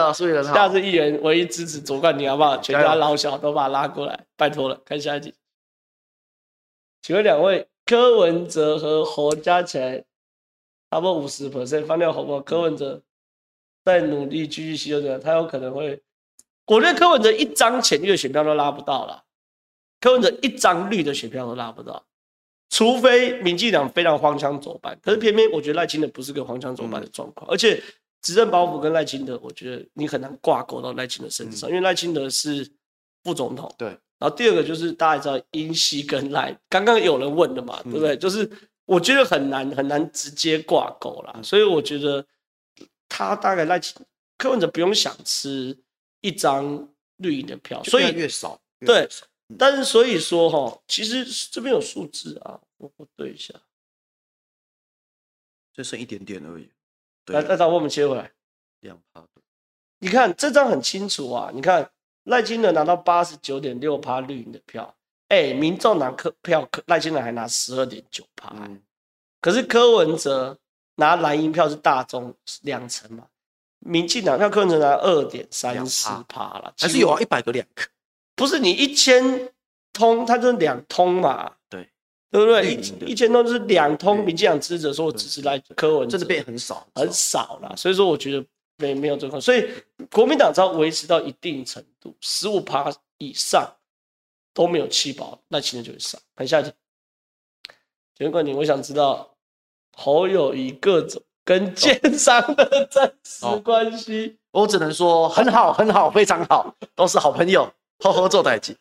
[0.44, 2.58] 下次议员唯一支持左冠廷，好不好？
[2.58, 4.78] 全家老小都把他拉过来，拜托了。
[4.84, 5.34] 看下一集，
[7.02, 10.04] 请问两位，柯文哲和侯加起来
[10.92, 12.42] 差不多五十 percent，放掉侯不好？
[12.42, 13.02] 柯文哲
[13.86, 16.02] 在努力继续吸收的，他有可能会，
[16.66, 19.24] 我觉得柯文哲一张浅绿的选票都拉不到了，
[20.02, 22.06] 柯文哲一张绿的选票都拉不到。
[22.74, 27.80] 除非民进党非常荒腔走板，可是偏偏我觉得赖清德不是个荒腔走板的状况，而且
[28.20, 32.68] 执政包袱跟赖清德，我觉得你很难挂钩到赖清德身上，因为赖清德是
[33.24, 33.72] 副总统。
[33.78, 33.90] 对。
[34.18, 38.18] 然后第二个就是大家知道英系跟赖，刚刚有人问的嘛，对不对？
[38.18, 38.50] 就是
[38.86, 42.26] 我觉得很难很难直接挂钩啦，所以我觉得
[43.08, 43.96] 他大概赖清
[44.40, 45.78] 柯文哲不用想吃
[46.22, 49.08] 一张绿营的票，所以越少对。
[49.58, 53.54] 但是所以说哈，其实这边有数字啊，我我对一下，
[55.74, 56.70] 就剩一点点而已。
[57.28, 58.32] 来，再找我们切回来，
[58.82, 59.24] 两趴。
[60.00, 61.90] 你看这张很清楚啊，你看
[62.24, 64.94] 赖清德拿到八十九点六趴绿营的票，
[65.30, 68.54] 哎，民众拿客票赖清德还拿十二点九趴，
[69.40, 70.60] 可是柯文哲
[70.96, 73.28] 拿蓝营票是大中两成嘛，
[73.80, 77.84] 民进党票柯文哲拿二点三四趴了，还是有啊，一百个两个。
[78.44, 79.50] 不是你一千
[79.94, 81.88] 通，它就是两通嘛，对
[82.30, 82.74] 对不对？
[82.74, 84.26] 一一千通就是两通。
[84.26, 87.74] 民进党支持者说，我支持来柯文哲，这是变很少很少了。
[87.78, 89.70] 所以说，我觉得没没有这个，所以
[90.12, 93.66] 国民党只要维持到一定程度，十五趴以上
[94.54, 96.20] 都没有弃保，那其实就会上。
[96.36, 96.72] 看下一题，
[98.18, 99.38] 请问你，我想知道
[99.96, 104.38] 侯友谊各种跟建商的真实关系。
[104.52, 107.74] 我只能说很好，很好，非常好，都是好朋友。
[108.04, 108.76] 好好做代志，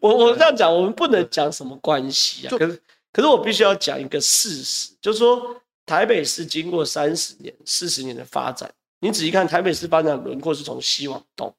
[0.00, 2.50] 我我这样讲，我们不能讲什么关系啊。
[2.50, 5.56] 可是，可是我必须要讲一个事实，就是说
[5.86, 8.70] 台北市经过三十年、四十年的发展，
[9.00, 11.50] 你仔细看台北市发展轮廓是从西往东，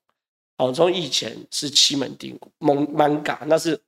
[0.58, 3.82] 哦，从以前是七门町、艋艋舺，那是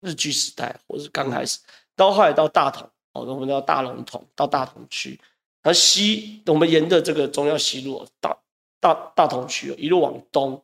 [0.00, 1.58] 日据时代或是刚开始，
[1.96, 5.18] 到后来到大同，哦，我们到大龙峒，到大同区，
[5.62, 8.40] 然后西我们沿着这个中央西路到
[8.78, 10.62] 大大同区，一路往东。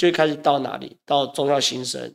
[0.00, 0.96] 就开始到哪里？
[1.04, 2.14] 到中央新生、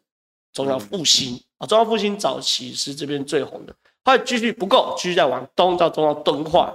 [0.52, 1.68] 中央复兴啊！
[1.68, 6.74] 中央复兴早期是这边最红的，后来继续不够，继续再往东到中央敦化。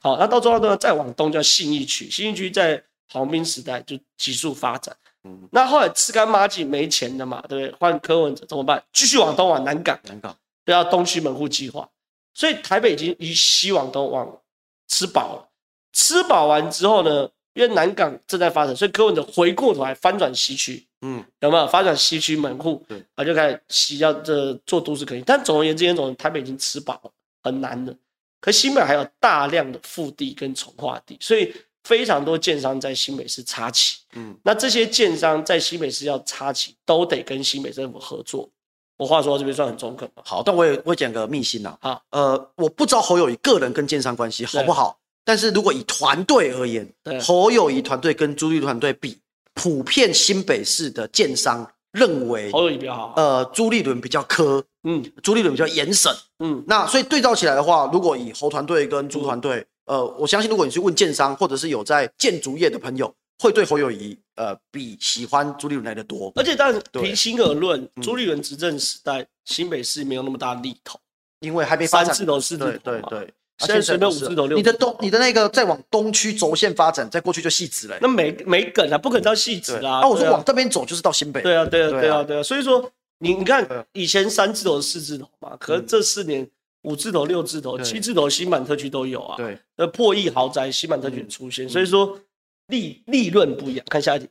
[0.00, 2.80] 好，那到中央敦化再往东叫信义区，信义区在
[3.10, 4.96] 黄宾时代就急速发展。
[5.24, 7.76] 嗯，那后来吃干抹净没钱的嘛，对不对？
[7.80, 8.80] 换柯文哲怎么办？
[8.92, 11.88] 继续往东往南港，南港都要东区门户计划。
[12.32, 14.40] 所以台北已经以西往东往
[14.86, 15.48] 吃饱了，
[15.92, 17.28] 吃饱完之后呢？
[17.54, 22.84] 因为南港正在发展，所以柯文哲回过头来翻转西区，嗯，有没有发展西区门户？
[22.88, 25.22] 对，啊，就开始西要这做都市可以。
[25.24, 27.10] 但总而言之，总台北已经吃饱了，
[27.42, 27.96] 很难的。
[28.40, 34.00] 可新北还有大量的腹地跟重划地，所以非常多建商在新北市插旗。
[34.14, 38.50] 嗯，那这些建商在新北市要插旗，都得跟新北政府合作。
[38.96, 40.08] 我话说到这边算很中肯。
[40.24, 41.78] 好，但我也我讲个秘辛呐。
[41.80, 44.98] 好，呃，我不知道侯友谊个人跟建商关系好不好。
[45.24, 46.86] 但是如果以团队而言，
[47.22, 49.18] 侯友谊团队跟朱立伦团队比，
[49.54, 66.32] 普遍新北市的建商认为侯友谊比较好，呃，朱立伦比较苛，嗯，朱立伦比较严审，嗯，那所以对照起来的话，如果以侯团队跟朱团队，呃，我相信如果你去问建商或者是有在建筑业的朋友，会对侯友谊呃比喜欢朱立伦来的多。
[66.36, 70.98] 而且但平心而论，朱立伦执政时代新北市没有那么大力头，
[71.40, 72.06] 因为还没发展。
[72.06, 73.34] 三字头四字头对对对。
[73.58, 77.96] 现在随便五字头六，你的东，你的那个再往东区轴线发展，再过去就细直了。
[78.00, 80.00] 那没没梗啊，不可能到细直啊。
[80.02, 81.40] 那我说往这边走就是到新北。
[81.40, 82.42] 对啊，对啊，对啊，对啊。
[82.42, 86.48] 所以说，你你看以前三字头、四字头嘛，可是这四年
[86.82, 89.36] 五字头、六字头、七字头，新版特区都有啊。
[89.36, 92.18] 对，那破亿豪宅新版特区出现，所以说
[92.66, 93.86] 利利润不一样。
[93.88, 94.28] 看下一题，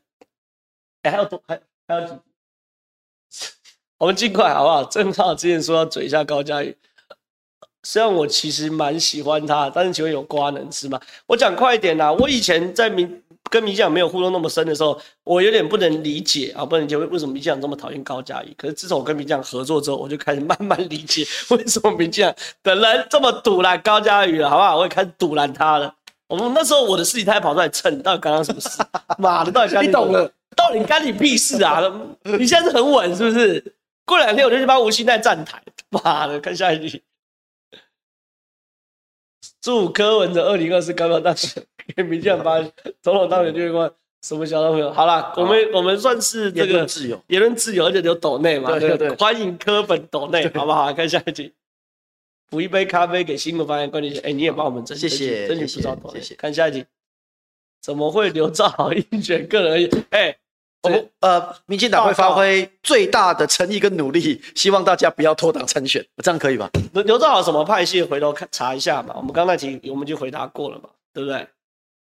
[1.04, 2.14] 哎，还有多还还有几？
[3.98, 4.84] 我们尽快好不好？
[4.84, 6.76] 正好之前说要嘴一下高嘉瑜。
[7.84, 11.00] 虽然我其实蛮喜欢他，但是请问有瓜能吃吗？
[11.28, 12.12] 我讲快一点啦。
[12.12, 18.54] 我以前在民跟民进党没有互动那么深的时候，我有点不能理解啊，不能理解为什么民进党这么讨厌高嘉瑜。
[18.58, 24.78] 可是自从我跟民进党合作之后，我就开始慢慢理解为什么民进党的人这么堵拦高嘉瑜了，好不好？
[24.78, 25.94] 我也开始堵拦他了。
[26.28, 28.70] 我们那时候我的事情他还跑出来蹭，到底刚刚什么事？
[29.20, 30.32] 妈的，到底干你懂了？
[30.56, 31.82] 到底干你屁事啊？
[32.24, 33.76] 你现在是很稳是不是？
[34.06, 35.62] 过两天我就去帮吴欣岱站台。
[35.90, 37.02] 妈的，看下一题。
[39.64, 41.64] 祝柯文哲二零二四高票当选，
[41.96, 42.62] 给民进党发
[43.02, 43.90] 总统当选就会关
[44.22, 44.92] 什么小朋友？
[44.92, 50.94] 好了，我们我们算是这个言论自由，言论自由，而且有抖内嘛，对对对，欢迎柯本抖内，好不好？
[50.94, 51.54] 看下一集。
[52.50, 55.08] 补一杯咖啡给新的发言关键哎，你也帮我们争取，
[55.48, 56.20] 争取不少抖内。
[56.38, 56.86] 看下一集。
[57.82, 59.90] 怎么会刘兆好应选个人？
[60.10, 60.38] 哎。
[60.84, 66.70] 我们呃，民进党会发挥最大的诚意跟努力，希望大家不要脱党参选，这样可以吧？
[67.06, 68.04] 刘兆豪什么派系？
[68.04, 69.14] 回头看查一下嘛。
[69.16, 71.48] 我们刚才提，我们就回答过了嘛，对不对？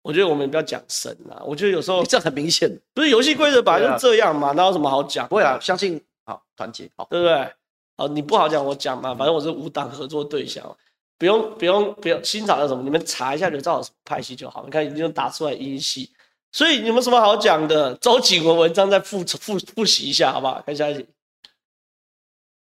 [0.02, 5.28] 我觉得我们不要讲神啊，我觉得有时候 这样很明显，不是游戏规则本来就这样嘛，哪有什么好讲？
[5.28, 7.54] 不会啊，相信好团结，好，对不对？
[7.98, 10.76] 好，你不好讲，我讲嘛，反正我是无党合作对象，
[11.20, 14.64] 不用不用不用欣赏的什么，你们查一下刘兆豪什么派系就好。
[14.66, 16.10] 你看已经打出来英系。
[16.52, 17.96] 所以你们什么好讲的？
[17.96, 20.62] 周景文文章再复复复习一下，好不好？
[20.66, 21.06] 看下一题。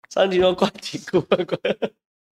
[0.09, 1.59] 三题都冠廷过过，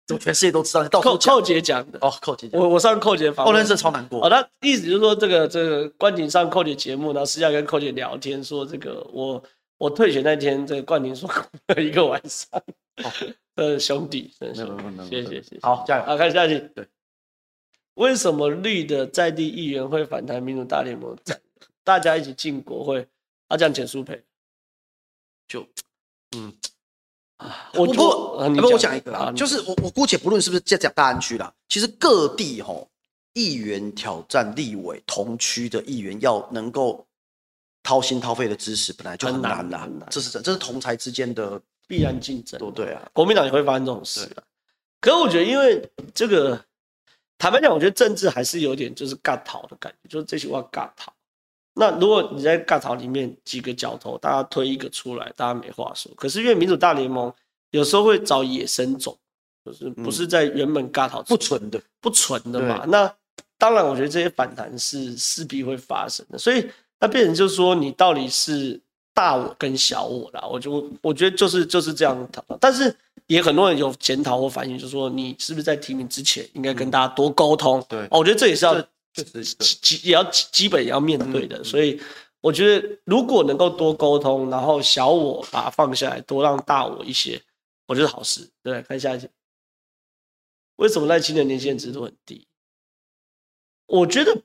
[0.05, 1.01] 怎么全世界都知道？
[1.01, 4.23] 寇寇姐讲的哦，寇姐讲，我我上寇姐访问，我认识超难过。
[4.25, 9.43] 哦，他意思就是说，这个这个冠廷上寇姐节目，然后私下跟寇姐聊天，说这个我
[9.77, 12.49] 我退选那天，这个冠廷说哭了一个晚上。
[13.55, 16.03] 呃，兄弟，谢谢谢谢，好，加油。
[16.05, 16.63] 好，看下一题。
[16.75, 16.87] 对。
[17.95, 21.15] 为什么绿的在地议员会反弹民主大联盟？
[21.83, 23.05] 大家一起进国会，
[23.49, 24.23] 他这样简舒培，
[25.47, 25.67] 就，
[26.37, 26.53] 嗯，
[27.37, 27.97] 啊，我不，不，
[28.61, 32.87] 不，我讲一个啊，就是我我姑且不论是不是在讲大安区啦，其实各地吼
[33.33, 37.03] 议员挑战立委同区的议员要能够
[37.81, 44.43] 掏心掏肺的支持，本来就很难啦，这是这这是同才之间的必然竞争，对对啊，国民党也会发生这种事啊，
[44.99, 45.83] 可是我觉得因为
[46.13, 46.63] 这个。
[47.41, 51.11] 坦白讲，我觉得政治还是有点就是尬逃的感觉，就是这句话尬逃。
[51.73, 56.11] 那如果你在尬逃里面几个角头，大家推一个出来，大家没话说。
[56.15, 57.33] 可是因为民主大联盟
[57.71, 59.17] 有时候会找野生种，
[59.65, 62.85] 就是不是在原本尬逃、嗯、不纯的不纯的嘛？
[62.87, 63.11] 那
[63.57, 66.37] 当然，我觉得这些反弹是势必会发生的。
[66.37, 66.69] 所以
[66.99, 68.79] 那变成就是说，你到底是
[69.13, 70.47] 大我跟小我啦？
[70.47, 72.95] 我就我觉得就是就是这样讨论，但是。
[73.27, 77.79] 也很多人有检讨或反映，就是说你是不是在提名之前应该跟大家多沟通？
[77.79, 78.81] 嗯、对、哦，我觉得这也是要
[79.13, 81.57] 基也要基本也要面对的。
[81.59, 82.01] 嗯、所以
[82.41, 87.41] 我觉得如果能够多沟通，然后小我把它放下来，多让大我一些，
[87.87, 88.49] 我觉得好事。
[88.61, 89.29] 对，看下一集。
[90.75, 92.45] 为什么赖清德年轻人支持度很低？
[93.85, 94.41] 我觉得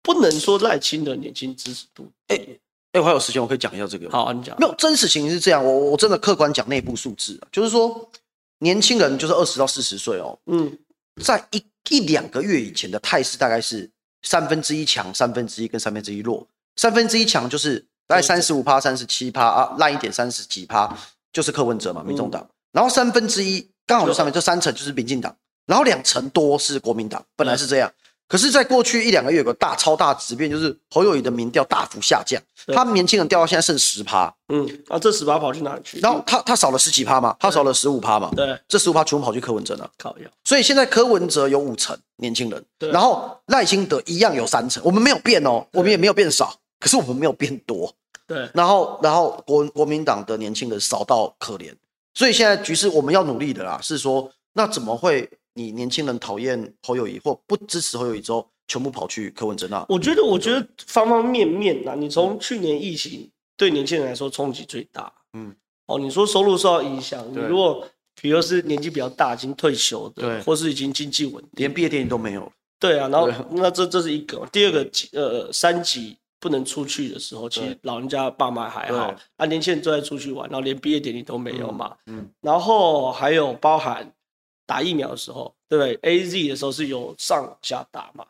[0.00, 2.36] 不能说赖清德年轻支持度低。
[2.36, 2.60] 欸
[2.92, 4.08] 哎，我还有时间，我可以讲一下这个。
[4.10, 4.54] 好，你讲。
[4.60, 8.10] 没有，真实情形是这样，我我真的客观讲内部数字，啊就是说，
[8.58, 10.78] 年轻人就是二十到四十岁哦，嗯，
[11.22, 13.90] 在一一两个月以前的态势大概是
[14.22, 16.46] 三分之一强，三分之一跟三分之一弱。
[16.76, 20.94] 三分之一强就是大概三十五趴、三十七趴啊，烂一点三十几趴，
[21.32, 22.46] 就是柯文哲嘛，民众党。
[22.72, 25.34] 然后三分之一刚好就上面这三层就是民进党，
[25.66, 27.90] 然后两层多是国民党，本来是这样。
[28.32, 34.34] 可是，在过去一两个月，有个大超大质变，就是侯友谊的民调大幅下降，他们年轻人掉到现在剩十趴。
[34.48, 36.00] 嗯，啊，这十趴跑去哪里去？
[36.00, 38.30] 然后他他少了十几趴嘛，他少了十五趴嘛。
[38.34, 39.90] 对，这十五趴全部跑去柯文哲了。
[39.98, 40.24] 靠腰。
[40.44, 42.90] 所以现在柯文哲有五成年轻人，对。
[42.90, 47.94] 然后赖清德一样有三成，我们没有变哦，我们也没有变少，可是我们没有变多。
[48.26, 48.48] 对。
[48.54, 51.70] 然后然后国国民党的年轻人少到可怜，
[52.14, 55.28] 所以现在局势我们要努力的啦，是说那怎么会？
[55.54, 59.84] 你年轻人讨厌侯友谊或不支持侯友谊之后，全部跑去柯文哲那？
[59.88, 61.94] 我觉得，我觉得方方面面呐。
[61.94, 65.12] 你从去年疫情对年轻人来说冲击最大。
[65.34, 65.54] 嗯，
[65.86, 67.86] 哦，你说收入受到影响，你如果
[68.20, 72.50] 比如是年纪比较大，已经退休的，对，或是已经经济稳定，连毕业典礼都没有。
[72.78, 74.46] 对啊，然后那这这是一个。
[74.50, 81.94] 第二个，呃，三级不能出去的时候，其实老人家爸妈还好，啊，年轻人都在出去玩，然后连毕业典礼都没有嘛。
[82.06, 84.10] 嗯，然后还有包含。
[84.72, 88.24] 打疫苗的时候，对不对？A Z 的时候是有上往下打嘛，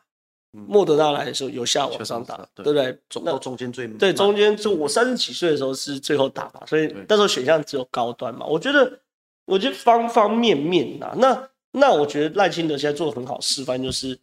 [0.51, 2.99] 莫德纳来的时候有下往上打，对不对？
[3.23, 8.45] 到中间最对中间就我三十几岁的时候是最后打嘛，所以那时候选项只有高端嘛。
[8.45, 8.99] 我觉得，
[9.45, 14.19] 我觉得方方面面呐，那那我觉得赖清德现在做的很好示范，就是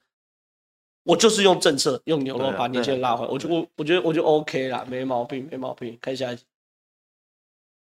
[1.05, 5.99] 我就是用政策用牛肉把年轻人拉回来，我就我我觉得我就 OK 啦，没毛病，没毛病。
[6.03, 6.45] 看下一集，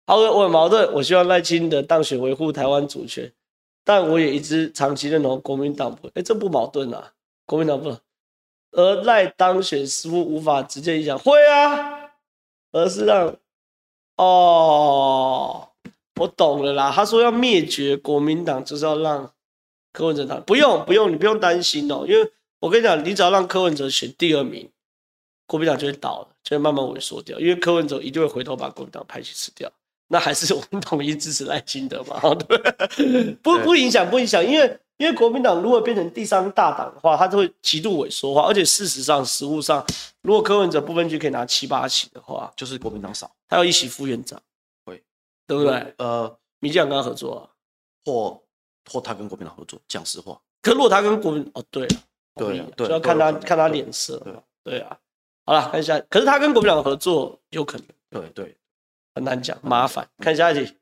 [0.06, 3.32] 好，我很矛盾，我希望赖清德当选维护台湾主权。
[3.84, 7.12] 但我也一直长期认同国民党不，哎，这不矛盾啊，
[7.46, 7.96] 国民党不，
[8.70, 12.12] 而赖当选似乎无法直接影响，会啊，
[12.70, 13.36] 而是让，
[14.16, 15.68] 哦，
[16.16, 19.32] 我懂了啦，他说要灭绝国民党，就是要让
[19.92, 24.70] 柯文哲当，不用不用，你不用担心哦，因为我跟你讲，你只要让柯文哲选第二名，
[25.46, 29.70] 国民党就会倒了，就会慢慢萎缩掉，因为柯文哲一定会回头把国民党派系吃掉。
[30.12, 32.20] 那还是我们统一支持赖清德嘛？
[32.34, 39.82] 对， 不不影响，不影响，因为因为国民党如果变成第三大党的话，它就会极度萎缩化，而且事实上实务上，
[40.20, 44.38] 如果柯文哲不分区可以拿七八席的话，就是国民党少，他要一席副院长，
[44.84, 45.02] 会，
[45.46, 45.94] 对不对？
[45.96, 47.48] 呃，民进党跟他合作啊，
[48.04, 48.38] 或
[48.92, 50.38] 或他跟国民党合作，讲实话。
[50.60, 51.88] 可如果他跟国民哦，对
[52.36, 54.34] 对对，就要看他看他脸色，对
[54.64, 54.94] 对啊。
[55.46, 58.56] 好了，看一下，可是他跟国民党合作有可能，对对，
[59.14, 60.08] 很难讲，麻烦。
[60.18, 60.74] 看下一题，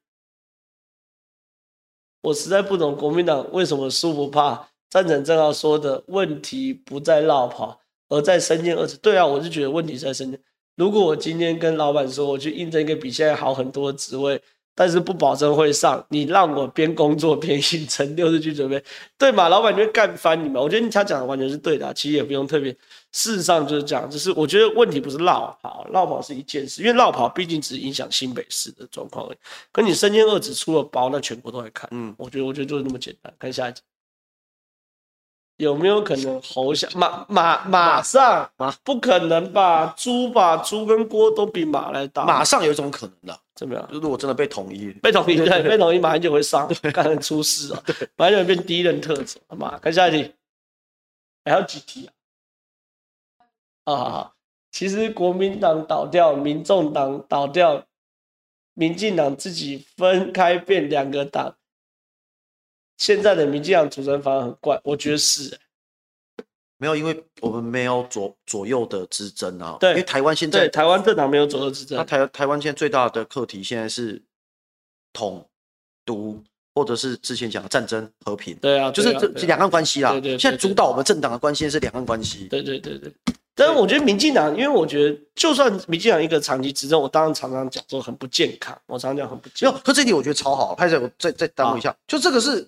[2.22, 4.68] 我实在不懂国民党为什么输不怕。
[4.88, 8.96] 赞成正浩说的问题不在落跑，而在身兼二职。
[8.96, 10.40] 对啊，我是觉得问题在身兼。
[10.76, 14.42] 如果我今天跟老板说我去应征一个比现在好很多的职位。
[14.72, 18.82] 但是不保证会上，你让我边工作边应征六日去准备，
[19.18, 19.48] 对嘛？
[19.50, 20.58] 老板就会干翻你嘛？
[20.58, 22.74] 我觉得他讲的完全是对的、其实也不用特别。
[23.12, 29.36] 事实上就是这样，只是我觉得问题不是绕跑，绕跑是一件事，因为绕跑毕竟只影响新北市的状况而已。
[29.72, 31.88] 可你身兼二职出了包，那全国都会看。
[31.92, 33.32] 嗯，我觉得我觉得就是那么简单。
[33.38, 33.80] 看下一集。
[35.56, 39.94] 有没有可能侯下马马马上马不可能吧？
[39.94, 42.24] 猪吧，猪跟锅都比马来大。
[42.24, 43.86] 马上有一种可能的，怎么样？
[43.88, 47.82] 就是如果真的被统一，被统一，对， 被统一，马上就会上，可能出事啊，
[48.16, 49.38] 马上就会变第一任特首。
[49.48, 50.32] 好嘛，看下一题，
[51.44, 52.12] 还有几题啊？
[53.84, 54.32] 啊，
[54.70, 57.86] 其实国民党倒掉，民众党倒掉，
[58.74, 61.56] 民进党自己分开变两个党。
[62.96, 65.58] 现在的民进党组成方案很怪，我觉得是、欸，
[66.76, 69.78] 没有，因为我们没有左左右的之争啊。
[69.80, 71.96] 对，因为台湾现在台湾政党没有左右之争。
[71.96, 74.22] 那台台湾现在最大的课题现在是
[75.14, 75.48] 统
[76.04, 76.42] 独，
[76.74, 78.54] 或者是之前讲的战争和平。
[78.56, 80.10] 对啊，就是这两岸关系啦。
[80.10, 82.48] 对对，对，对，对，现在主导我们政党的关系是两岸关系。
[82.48, 83.10] 对对对对。
[83.60, 89.72] 但是我觉得民进党，因为我觉得就算民进党一个长期执政，我当然常常讲说很不健康，我常常讲很不健康。
[89.72, 90.74] 没有，可这一点我觉得超好。
[90.74, 92.66] 拍摄我再再耽误一下，就这个是。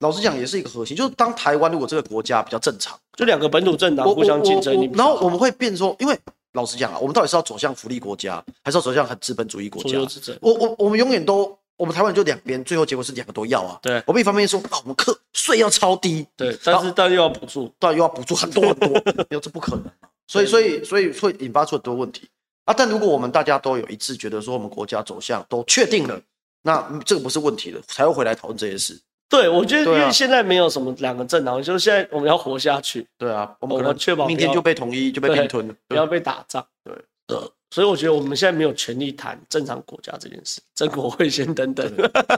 [0.00, 6.18] 老实讲，也是一个核心，就是当台湾如果这个国家比较正常，就两个本土政党互相竞争，然后我们会变说，因为
[6.52, 9.98] 老实讲啊，我们到底是要走向福利国家，还是要走向很资本主义国家？
[10.40, 13.78] 我我我们永远都，我们台湾就两边，最后结果是两个都要啊。
[13.82, 18.90] 对，我们一方面说啊，我们课税要超低，对，但是但又要补助，但又要补助很多很多，
[19.28, 19.84] 没有这不可能。
[20.30, 22.28] 所以所以所以会引发出很多问题
[22.64, 22.72] 啊。
[22.72, 26.20] 但如果我们大家都有一致觉得说，我们国家走向都确定了，
[26.62, 28.96] 那这个不是问题了，才会回来讨论这些事。
[29.28, 33.06] 对，我觉得因为现在没有什么两个政党，就是现在我们要活下去。
[33.18, 36.64] 对啊，我们可能确保明天就被统一，就被并吞了，不要被打仗。
[36.84, 36.94] 对，
[37.28, 41.88] 呃，所以我觉得我们现在没有权利谈正常国家这件事，真国会先等等，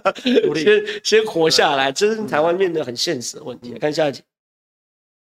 [0.55, 3.73] 先先活下来，这是台湾面对很现实的问题。
[3.79, 4.23] 看下一题，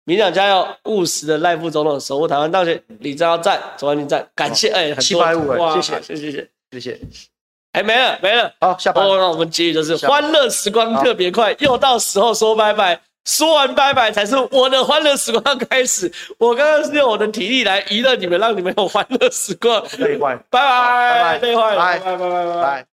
[0.08, 7.00] 民进党加油，务实的赖副总统守护台湾大学，李正浩赞，左安宁赞，感谢哎，七百五哎，谢谢，谢谢，谢谢，谢谢。
[7.74, 9.06] 哎，没了没了，好，下班。
[9.06, 13.02] 哦，那我们结语就是欢乐时光特别快，又到时候说拜拜。
[13.26, 16.10] 说完拜拜才是我的欢乐时光开始。
[16.38, 19.84] 我刚刚是用我的体力来娱乐你们，让你们有欢乐时光。
[19.98, 22.97] 累坏，拜拜，拜拜，累坏了，拜拜拜拜拜拜。